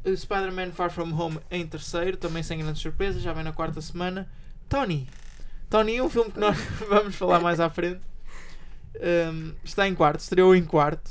[0.05, 3.81] Uh, Spider-Man Far From Home em terceiro, também sem grandes surpresas, já vem na quarta
[3.81, 4.29] semana.
[4.69, 5.09] Tony.
[5.75, 6.57] Tony um filme que nós
[6.89, 8.01] vamos falar mais à frente.
[8.95, 11.11] Um, está em quarto, estreou em quarto.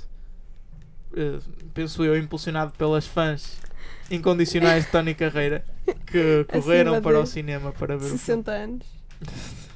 [1.11, 3.59] Uh, penso eu, impulsionado pelas fãs
[4.09, 5.65] incondicionais de Tony Carreira
[6.05, 8.19] que correram para o cinema para ver o filme.
[8.19, 8.87] 60 anos.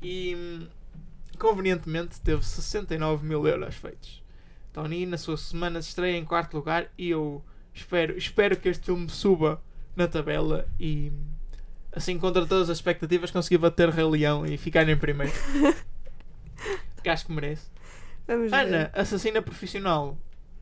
[0.00, 0.68] E
[1.40, 4.22] convenientemente teve 69 mil euros feitos.
[4.72, 7.42] Tony, na sua semana de estreia em quarto lugar, e eu
[7.74, 9.60] espero, espero que este filme suba
[9.96, 11.10] na tabela e
[11.92, 15.32] assim contra todas as expectativas conseguir bater Rei Leão e ficar em primeiro.
[17.02, 17.66] que acho que merece.
[18.26, 18.90] Vamos Ana, ver.
[18.92, 20.16] Assassina Profissional,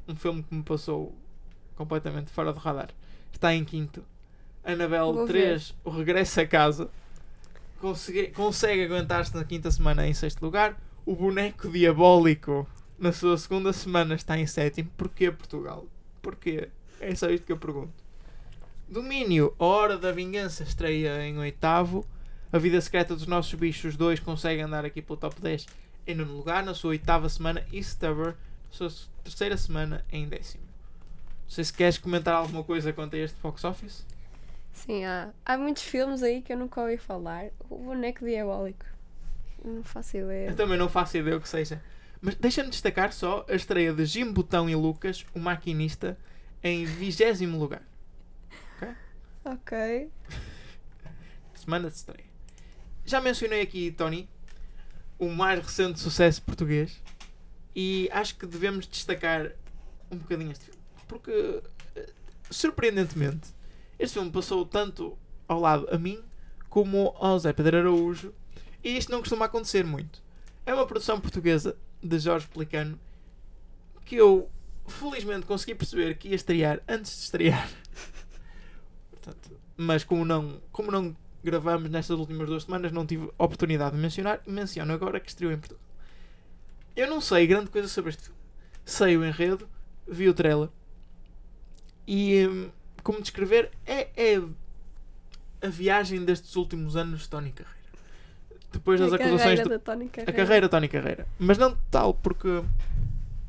[0.07, 1.15] um filme que me passou
[1.75, 2.91] completamente fora do radar,
[3.33, 4.05] está em quinto.
[4.65, 6.91] Annabelle Vou 3, o regresso a casa,
[7.81, 10.81] consegue, consegue aguentar-se na quinta semana em sexto lugar.
[11.05, 12.67] O boneco diabólico,
[12.99, 14.91] na sua segunda semana, está em sétimo.
[14.97, 15.87] Porquê Portugal?
[16.21, 16.69] Porquê?
[17.01, 18.06] É só isto que eu pergunto.
[18.89, 22.07] Domínio, A Hora da Vingança estreia em oitavo.
[22.53, 25.67] A Vida Secreta dos Nossos Bichos 2 consegue andar aqui pelo top 10
[26.07, 27.67] em nono lugar, na sua oitava semana.
[27.73, 28.93] E Stubber, na sua
[29.25, 30.63] terceira semana, em décimo.
[30.63, 34.07] Não sei se queres comentar alguma coisa quanto a este box office.
[34.73, 37.47] Sim, há, há muitos filmes aí que eu nunca ouvi falar.
[37.69, 38.87] O boneco diabólico.
[39.65, 40.51] Não faço ideia.
[40.51, 41.83] Eu também não faço ideia o que seja.
[42.21, 46.17] Mas deixa-me destacar só a estreia de Jim Botão e Lucas, o maquinista,
[46.63, 47.83] em vigésimo lugar.
[49.47, 50.11] Ok.
[51.55, 52.27] Semana de estreia.
[53.05, 54.29] Já mencionei aqui Tony,
[55.21, 57.01] o mais recente sucesso português,
[57.73, 59.53] e acho que devemos destacar
[60.11, 60.81] um bocadinho este filme.
[61.07, 61.63] Porque,
[61.95, 62.13] eh,
[62.51, 63.55] surpreendentemente,
[64.01, 65.17] este filme passou tanto
[65.47, 66.21] ao lado a mim
[66.69, 68.35] como ao Zé Pedro Araújo,
[68.83, 70.21] e isto não costuma acontecer muito.
[70.65, 72.99] É uma produção portuguesa de Jorge Pelicano
[74.05, 74.51] que eu
[74.89, 77.71] felizmente consegui perceber que ia estrear antes de estrear.
[79.77, 81.15] Mas como não, como não
[81.45, 84.41] gravamos nestas últimas duas semanas, não tive oportunidade de mencionar.
[84.47, 85.85] Menciono agora que estreou em Portugal.
[86.97, 88.39] Eu não sei grande coisa sobre este filme.
[88.85, 89.69] Sei o enredo,
[90.07, 90.69] vi o trailer.
[92.07, 92.71] E hum,
[93.03, 94.43] como descrever, é, é
[95.61, 97.77] a viagem destes últimos anos de Tony Carreira.
[98.73, 100.33] Depois das a acusações carreira do, Tony a Carreira.
[100.33, 101.27] carreira de Tony Carreira.
[101.39, 102.63] Mas não tal, porque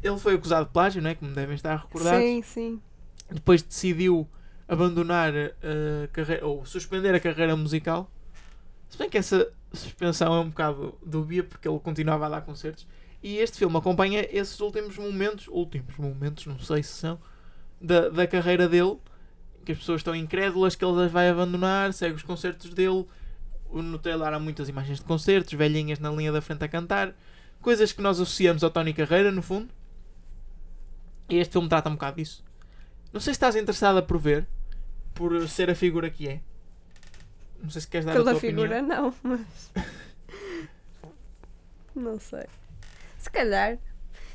[0.04, 1.16] ele foi acusado de plágio, não é?
[1.16, 2.20] Como devem estar recordados.
[2.20, 2.82] Sim, sim.
[3.30, 4.28] Depois decidiu
[4.68, 8.12] abandonar a carreira, ou suspender a carreira musical.
[8.90, 12.88] Se bem que essa suspensão é um bocado dúbia, porque ele continuava a dar concertos.
[13.22, 17.20] E este filme acompanha esses últimos momentos, últimos momentos, não sei se são,
[17.82, 18.98] da, da carreira dele,
[19.66, 23.06] que as pessoas estão incrédulas que ele as vai abandonar, segue os concertos dele.
[23.70, 27.14] No trailer há muitas imagens de concertos, velhinhas na linha da frente a cantar,
[27.62, 29.68] coisas que nós associamos ao Tony Carreira, no fundo.
[31.28, 32.47] E este filme trata um bocado disso.
[33.18, 34.46] Não sei se estás interessada por ver,
[35.16, 36.40] por ser a figura que é.
[37.64, 39.06] Não sei se queres dar a Pela tua figura, opinião.
[39.06, 39.72] não, mas.
[41.96, 42.46] não sei.
[43.18, 43.80] Se calhar.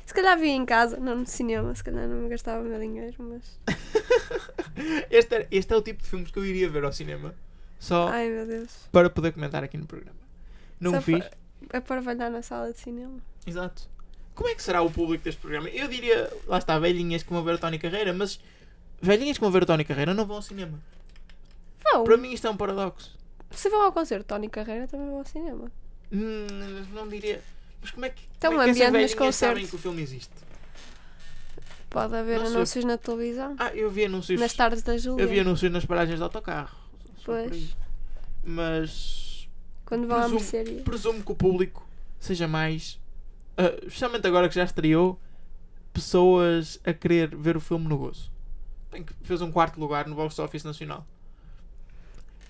[0.05, 2.77] Se calhar vi em casa, não no cinema, se calhar não me gastava o meu
[2.77, 3.57] dinheiro, mas.
[5.09, 7.33] Este, é- este é o tipo de filmes que eu iria ver ao cinema.
[7.79, 8.69] Só Ai meu Deus.
[8.91, 10.19] para poder comentar aqui no programa.
[10.77, 11.23] Não Só fiz.
[11.69, 13.17] É para trabalhar na sala de cinema.
[13.47, 13.83] Exato.
[14.35, 15.69] Como é que será o público deste programa?
[15.69, 18.41] Eu diria, lá está, velhinhas que vão ver Tony Carreira, mas
[19.03, 20.79] velhinhas que vão ver o Tony Carreira não vão ao cinema.
[22.03, 23.15] Para mim isto é um paradoxo.
[23.51, 25.71] se vão ao concerto Tony Carreira, também vão ao cinema.
[26.11, 26.47] Hum,
[26.93, 27.41] não diria.
[27.81, 30.31] Mas como é que, Então, como é que essas velhinhas sabem que o filme existe?
[31.89, 32.55] Pode haver Não sei.
[32.55, 33.55] anúncios na televisão.
[33.59, 34.39] Ah, eu vi anúncios.
[34.39, 35.23] Nas tardes da Júlia.
[35.23, 36.75] Eu vi anúncios nas paragens de autocarro.
[37.23, 37.75] Pois.
[38.43, 39.47] Mas
[39.85, 40.81] Quando vão à presumo- mercearia.
[40.83, 41.87] presumo que o público
[42.19, 42.99] seja mais.
[43.57, 45.19] ah, especialmente agora que já estreou,
[45.93, 48.31] pessoas a querer ver o filme no gozo.
[49.01, 51.05] Que fez um quarto lugar no box office nacional.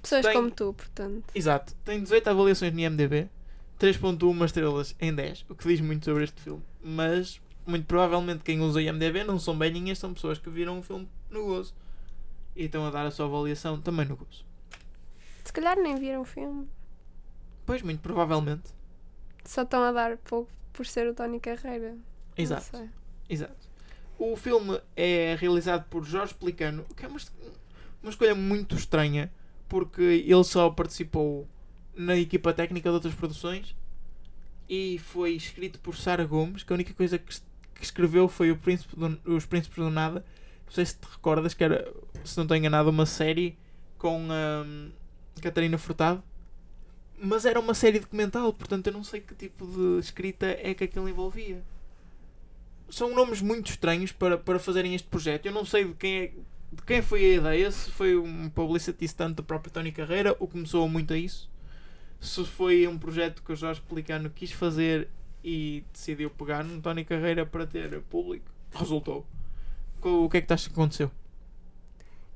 [0.01, 1.23] Pessoas tem- como tu, portanto.
[1.33, 1.73] Exato.
[1.85, 3.29] Tem 18 avaliações no IMDb,
[3.79, 6.61] 3.1 estrelas em 10, o que diz muito sobre este filme.
[6.83, 11.07] Mas, muito provavelmente, quem usa IMDb não são velhinhas, são pessoas que viram o filme
[11.29, 11.73] no gozo.
[12.55, 14.45] E estão a dar a sua avaliação também no gozo.
[15.43, 16.67] Se calhar nem viram o filme.
[17.65, 18.63] Pois, muito provavelmente.
[19.45, 21.95] Só estão a dar pouco por ser o Tony Carreira.
[22.37, 22.89] Exato.
[23.29, 23.62] Exato.
[24.25, 27.19] O filme é realizado por Jorge Pelicano, que é uma,
[28.01, 29.29] uma escolha muito estranha,
[29.67, 31.45] porque ele só participou
[31.93, 33.75] na equipa técnica de outras produções
[34.69, 37.33] e foi escrito por Sara Gomes, que a única coisa que,
[37.75, 40.25] que escreveu foi o Príncipe do- Os Príncipes do Nada.
[40.65, 41.93] Não sei se te recordas que era,
[42.23, 43.57] se não estou enganado, uma série
[43.97, 44.89] com hum,
[45.41, 46.23] Catarina Furtado.
[47.21, 50.85] Mas era uma série documental, portanto eu não sei que tipo de escrita é que
[50.85, 51.61] aquilo envolvia
[52.93, 55.47] são nomes muito estranhos para, para fazerem este projeto.
[55.47, 56.27] Eu não sei de quem, é,
[56.71, 60.47] de quem foi a ideia, se foi um publicity stunt do próprio Tony Carreira, ou
[60.47, 61.49] começou muito a isso.
[62.21, 65.09] Se foi um projeto que o Jorge Pelicano quis fazer
[65.43, 68.45] e decidiu pegar no Tony Carreira para ter público.
[68.71, 69.25] Resultou.
[69.99, 71.11] O que é que tu achas que aconteceu?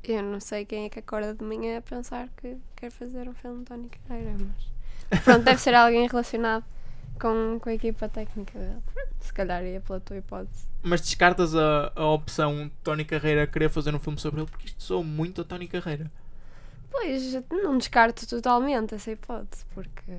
[0.03, 3.33] Eu não sei quem é que acorda de manhã a pensar que quer fazer um
[3.35, 5.21] filme de Tony Carreira, mas.
[5.23, 6.65] Pronto, deve ser alguém relacionado
[7.19, 8.81] com, com a equipa técnica dele.
[9.19, 10.67] Se calhar ia pela tua hipótese.
[10.81, 14.67] Mas descartas a, a opção de Tony Carreira querer fazer um filme sobre ele, porque
[14.67, 16.11] isto soa muito a Tony Carreira.
[16.89, 20.13] Pois, não descarto totalmente essa hipótese, porque.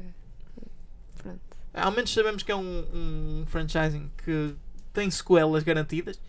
[1.17, 1.41] Pronto.
[1.75, 4.55] Ao menos sabemos que é um, um franchising que
[4.93, 6.21] tem sequelas garantidas.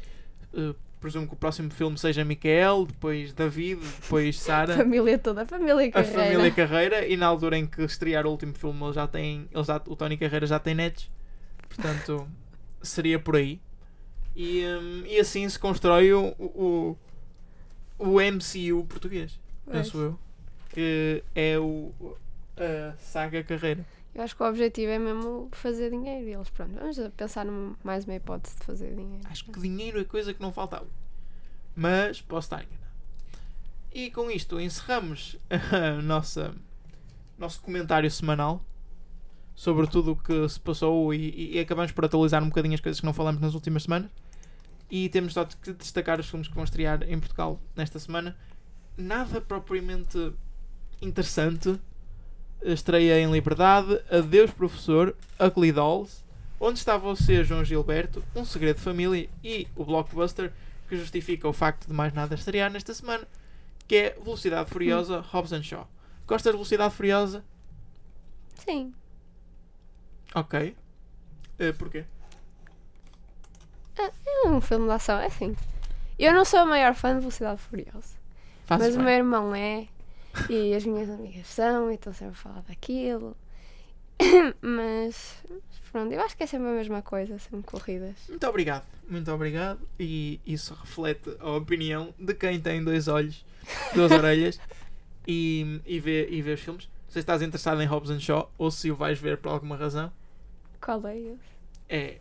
[0.54, 5.46] Uh, presumo que o próximo filme seja Micael, depois David, depois Sara, Família toda, a
[5.46, 6.24] família a Carreira.
[6.24, 7.08] família Carreira.
[7.08, 9.96] E na altura em que estrear o último filme, ele já tem, ele já, o
[9.96, 11.10] Tony Carreira já tem netos.
[11.68, 12.28] Portanto,
[12.82, 13.60] seria por aí.
[14.36, 16.98] E, um, e assim se constrói o, o,
[17.98, 19.78] o MCU português, Pois.
[19.78, 20.20] penso eu.
[20.70, 21.92] Que é o,
[22.58, 23.86] a saga Carreira.
[24.14, 26.28] Eu acho que o objetivo é mesmo fazer dinheiro.
[26.28, 29.22] E eles, pronto, vamos pensar numa mais uma hipótese de fazer dinheiro.
[29.30, 30.88] Acho que dinheiro é coisa que não faltava.
[31.76, 32.90] Mas posso estar enganado.
[33.94, 36.54] E com isto encerramos a nossa
[37.38, 38.62] nosso comentário semanal
[39.56, 43.00] sobre tudo o que se passou e, e acabamos por atualizar um bocadinho as coisas
[43.00, 44.10] que não falamos nas últimas semanas.
[44.92, 48.38] E temos só que destacar os filmes que vão estrear em Portugal nesta semana.
[48.98, 50.34] Nada propriamente
[51.02, 51.80] interessante.
[52.62, 56.24] Estreia em Liberdade, Adeus Professor, Ugly Dolls,
[56.62, 58.22] Onde está você, João Gilberto?
[58.36, 60.52] Um segredo de família e o blockbuster
[60.90, 63.26] que justifica o facto de mais nada estrear nesta semana,
[63.88, 65.88] que é Velocidade Furiosa, Hobbs and Shaw.
[66.28, 67.46] Gostas de Velocidade Furiosa?
[68.56, 68.94] Sim.
[70.36, 70.76] Ok.
[71.60, 72.04] Eh, porquê?
[73.98, 75.56] É um filme de ação, é assim.
[76.18, 78.20] Eu não sou a maior fã de Velocidade Furiosa.
[78.66, 79.06] Fazes mas o bem.
[79.06, 79.88] meu irmão é.
[80.50, 83.36] E as minhas amigas são e estão sempre a falar daquilo.
[84.62, 85.38] Mas
[85.92, 88.16] pronto, eu acho que é sempre a mesma coisa, sempre corridas.
[88.28, 89.80] Muito obrigado, muito obrigado.
[90.00, 93.46] E isso reflete a opinião de quem tem dois olhos,
[93.94, 94.60] duas orelhas
[95.28, 96.90] e, e, vê, e vê os filmes.
[97.08, 100.12] Se estás interessado em Hobbs and Shaw ou se o vais ver por alguma razão,
[100.82, 101.40] Qual é esse?
[101.90, 102.20] é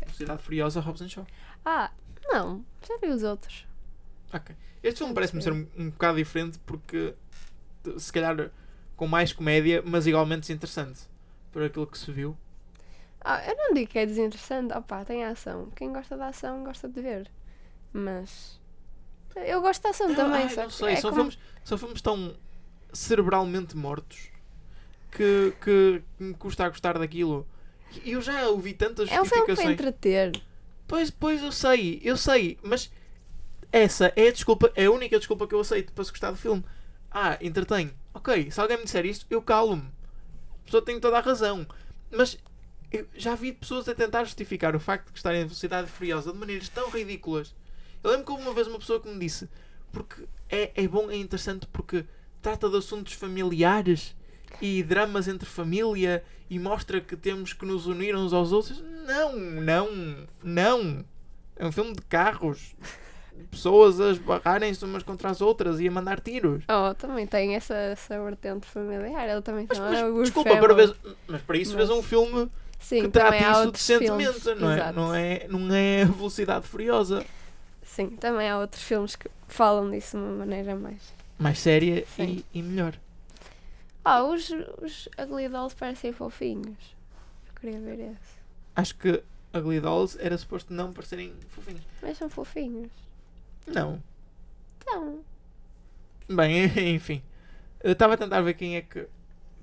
[0.00, 1.26] Velocidade Furiosa Hobbs and Shaw.
[1.64, 1.90] Ah,
[2.26, 3.66] não, já vi os outros.
[4.32, 4.54] Ok.
[4.82, 7.14] Este filme parece-me ser um, um bocado diferente porque
[7.98, 8.50] se calhar
[8.96, 11.00] com mais comédia, mas igualmente desinteressante
[11.52, 12.36] por aquilo que se viu.
[13.20, 14.72] Ah, eu não digo que é desinteressante.
[14.76, 15.70] Opá, tem ação.
[15.74, 17.30] Quem gosta da ação gosta de ver.
[17.92, 18.60] Mas.
[19.36, 22.00] Eu gosto da ação também, Ai, só não sei, é são, como- filmes, são filmes
[22.00, 22.36] tão
[22.92, 24.28] cerebralmente mortos
[25.10, 27.46] que, que me custa a gostar daquilo.
[28.04, 29.72] Eu já ouvi tantas É um filme para justificações.
[29.74, 30.42] entreter.
[30.86, 32.90] Pois, pois, eu sei, eu sei, mas
[33.72, 36.36] essa é a desculpa, é a única desculpa que eu aceito para se gostar do
[36.36, 36.62] filme.
[37.16, 37.92] Ah, entretém.
[38.12, 39.88] Ok, se alguém me disser isto, eu calo-me.
[40.62, 41.64] A pessoa tem toda a razão.
[42.10, 42.36] Mas
[42.90, 46.38] eu já vi pessoas a tentar justificar o facto de gostarem de velocidade furiosa de
[46.38, 47.54] maneiras tão ridículas.
[48.02, 49.48] Eu lembro que houve uma vez uma pessoa que me disse
[49.92, 52.04] porque é, é bom, é interessante porque
[52.42, 54.14] trata de assuntos familiares
[54.60, 58.82] e dramas entre família e mostra que temos que nos unir uns aos outros.
[59.06, 61.04] Não, não, não.
[61.54, 62.74] É um filme de carros.
[63.50, 66.64] Pessoas a esbarrarem-se umas contra as outras e a mandar tiros.
[66.68, 69.28] Oh, também tem essa, essa vertente familiar.
[69.28, 70.96] Ele também Mas, tem mas, o desculpa, para ver,
[71.28, 74.60] mas para isso Mas- vês um filme Sim, que trata isso decentemente, filmes.
[74.60, 74.92] não é?
[74.92, 75.46] Não é?
[75.48, 77.24] Não é velocidade furiosa.
[77.82, 81.00] Sim, também há outros filmes que falam disso de uma maneira mais.
[81.38, 82.94] Mais séria e, e melhor.
[84.04, 84.50] Ah, os,
[84.82, 86.94] os Ugly Dolls parecem fofinhos.
[87.46, 88.34] Eu queria ver esse.
[88.76, 89.22] Acho que
[89.54, 91.82] Ugly Dolls era suposto não parecerem fofinhos.
[92.02, 92.90] Mas são fofinhos.
[93.66, 94.02] Não.
[94.78, 95.24] Então,
[96.28, 97.22] Bem, enfim.
[97.82, 99.06] Eu estava a tentar ver quem é que.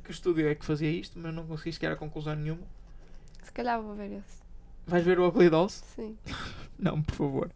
[0.04, 2.64] Que estúdio é que fazia isto, mas não consegui chegar a conclusão nenhuma.
[3.44, 4.42] se calhar vou ver esse.
[4.88, 5.84] Vais ver o Ugly Dolls?
[5.96, 6.18] Sim.
[6.78, 7.52] Não, por favor.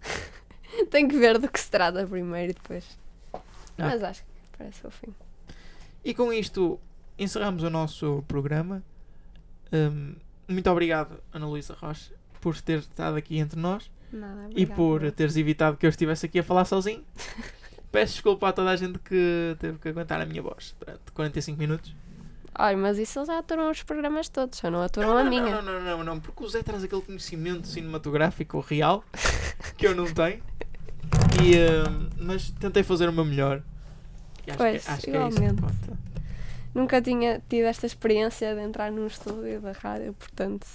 [0.90, 2.98] Tenho que ver do que se trata primeiro e depois.
[3.32, 3.40] Ah.
[3.78, 4.28] Mas acho que
[4.58, 5.16] parece fofinho.
[6.04, 6.78] E com isto
[7.18, 8.82] encerramos o nosso programa.
[9.72, 10.14] Hum,
[10.46, 15.36] muito obrigado, Ana Luísa Rocha, por ter estado aqui entre nós Nada, e por teres
[15.36, 17.04] evitado que eu estivesse aqui a falar sozinho.
[17.92, 21.58] Peço desculpa a toda a gente que teve que aguentar a minha voz durante 45
[21.58, 21.94] minutos.
[22.54, 25.42] Ai, mas isso eles já aturam os programas todos, só não aturam a não, minha.
[25.42, 29.04] Não, não, não, não, não, porque o Zé traz aquele conhecimento cinematográfico real
[29.76, 30.42] que eu não tenho.
[31.42, 31.56] E,
[31.88, 33.62] hum, mas tentei fazer o meu melhor.
[34.46, 35.62] E acho Pois, que, acho que é isso que igualmente.
[35.62, 35.98] conta.
[36.74, 40.66] Nunca tinha tido esta experiência de entrar num estúdio da rádio, portanto.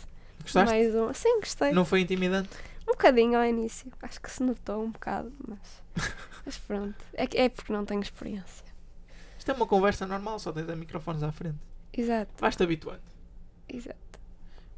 [0.41, 0.73] Gostaste?
[0.73, 1.13] Mais um.
[1.13, 1.71] Sim, gostei.
[1.71, 2.49] Não foi intimidante?
[2.87, 3.91] Um bocadinho ao início.
[4.01, 5.83] Acho que se notou um bocado, mas.
[6.45, 7.03] Mas pronto.
[7.13, 8.63] É, é porque não tenho experiência.
[9.35, 11.57] Isto é uma conversa normal, só tens a microfones à frente.
[11.91, 13.01] Exato, Vais-te habituando.
[13.67, 13.97] exato.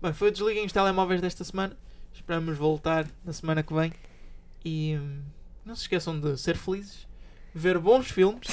[0.02, 1.76] Bem, foi o Desliguem os Telemóveis desta semana.
[2.14, 3.92] Esperamos voltar na semana que vem.
[4.64, 5.22] E hum,
[5.66, 7.06] não se esqueçam de ser felizes,
[7.54, 8.48] ver bons filmes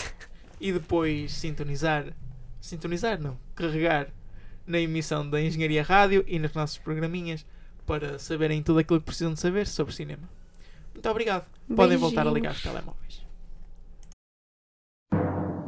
[0.61, 2.07] e depois sintonizar.
[2.61, 3.39] Sintonizar, não.
[3.55, 4.09] Carregar
[4.67, 7.47] na emissão da Engenharia Rádio e nas nossas programinhas
[7.87, 10.29] para saberem tudo aquilo que precisam de saber sobre cinema.
[10.93, 11.47] Muito obrigado.
[11.75, 12.85] Podem voltar a ligar os Beijinhos.
[12.85, 13.25] telemóveis.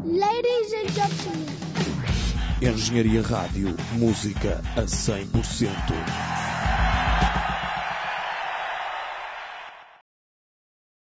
[0.04, 1.46] Ladies and gentlemen.
[2.62, 6.55] Engenharia Rádio, música a 100%.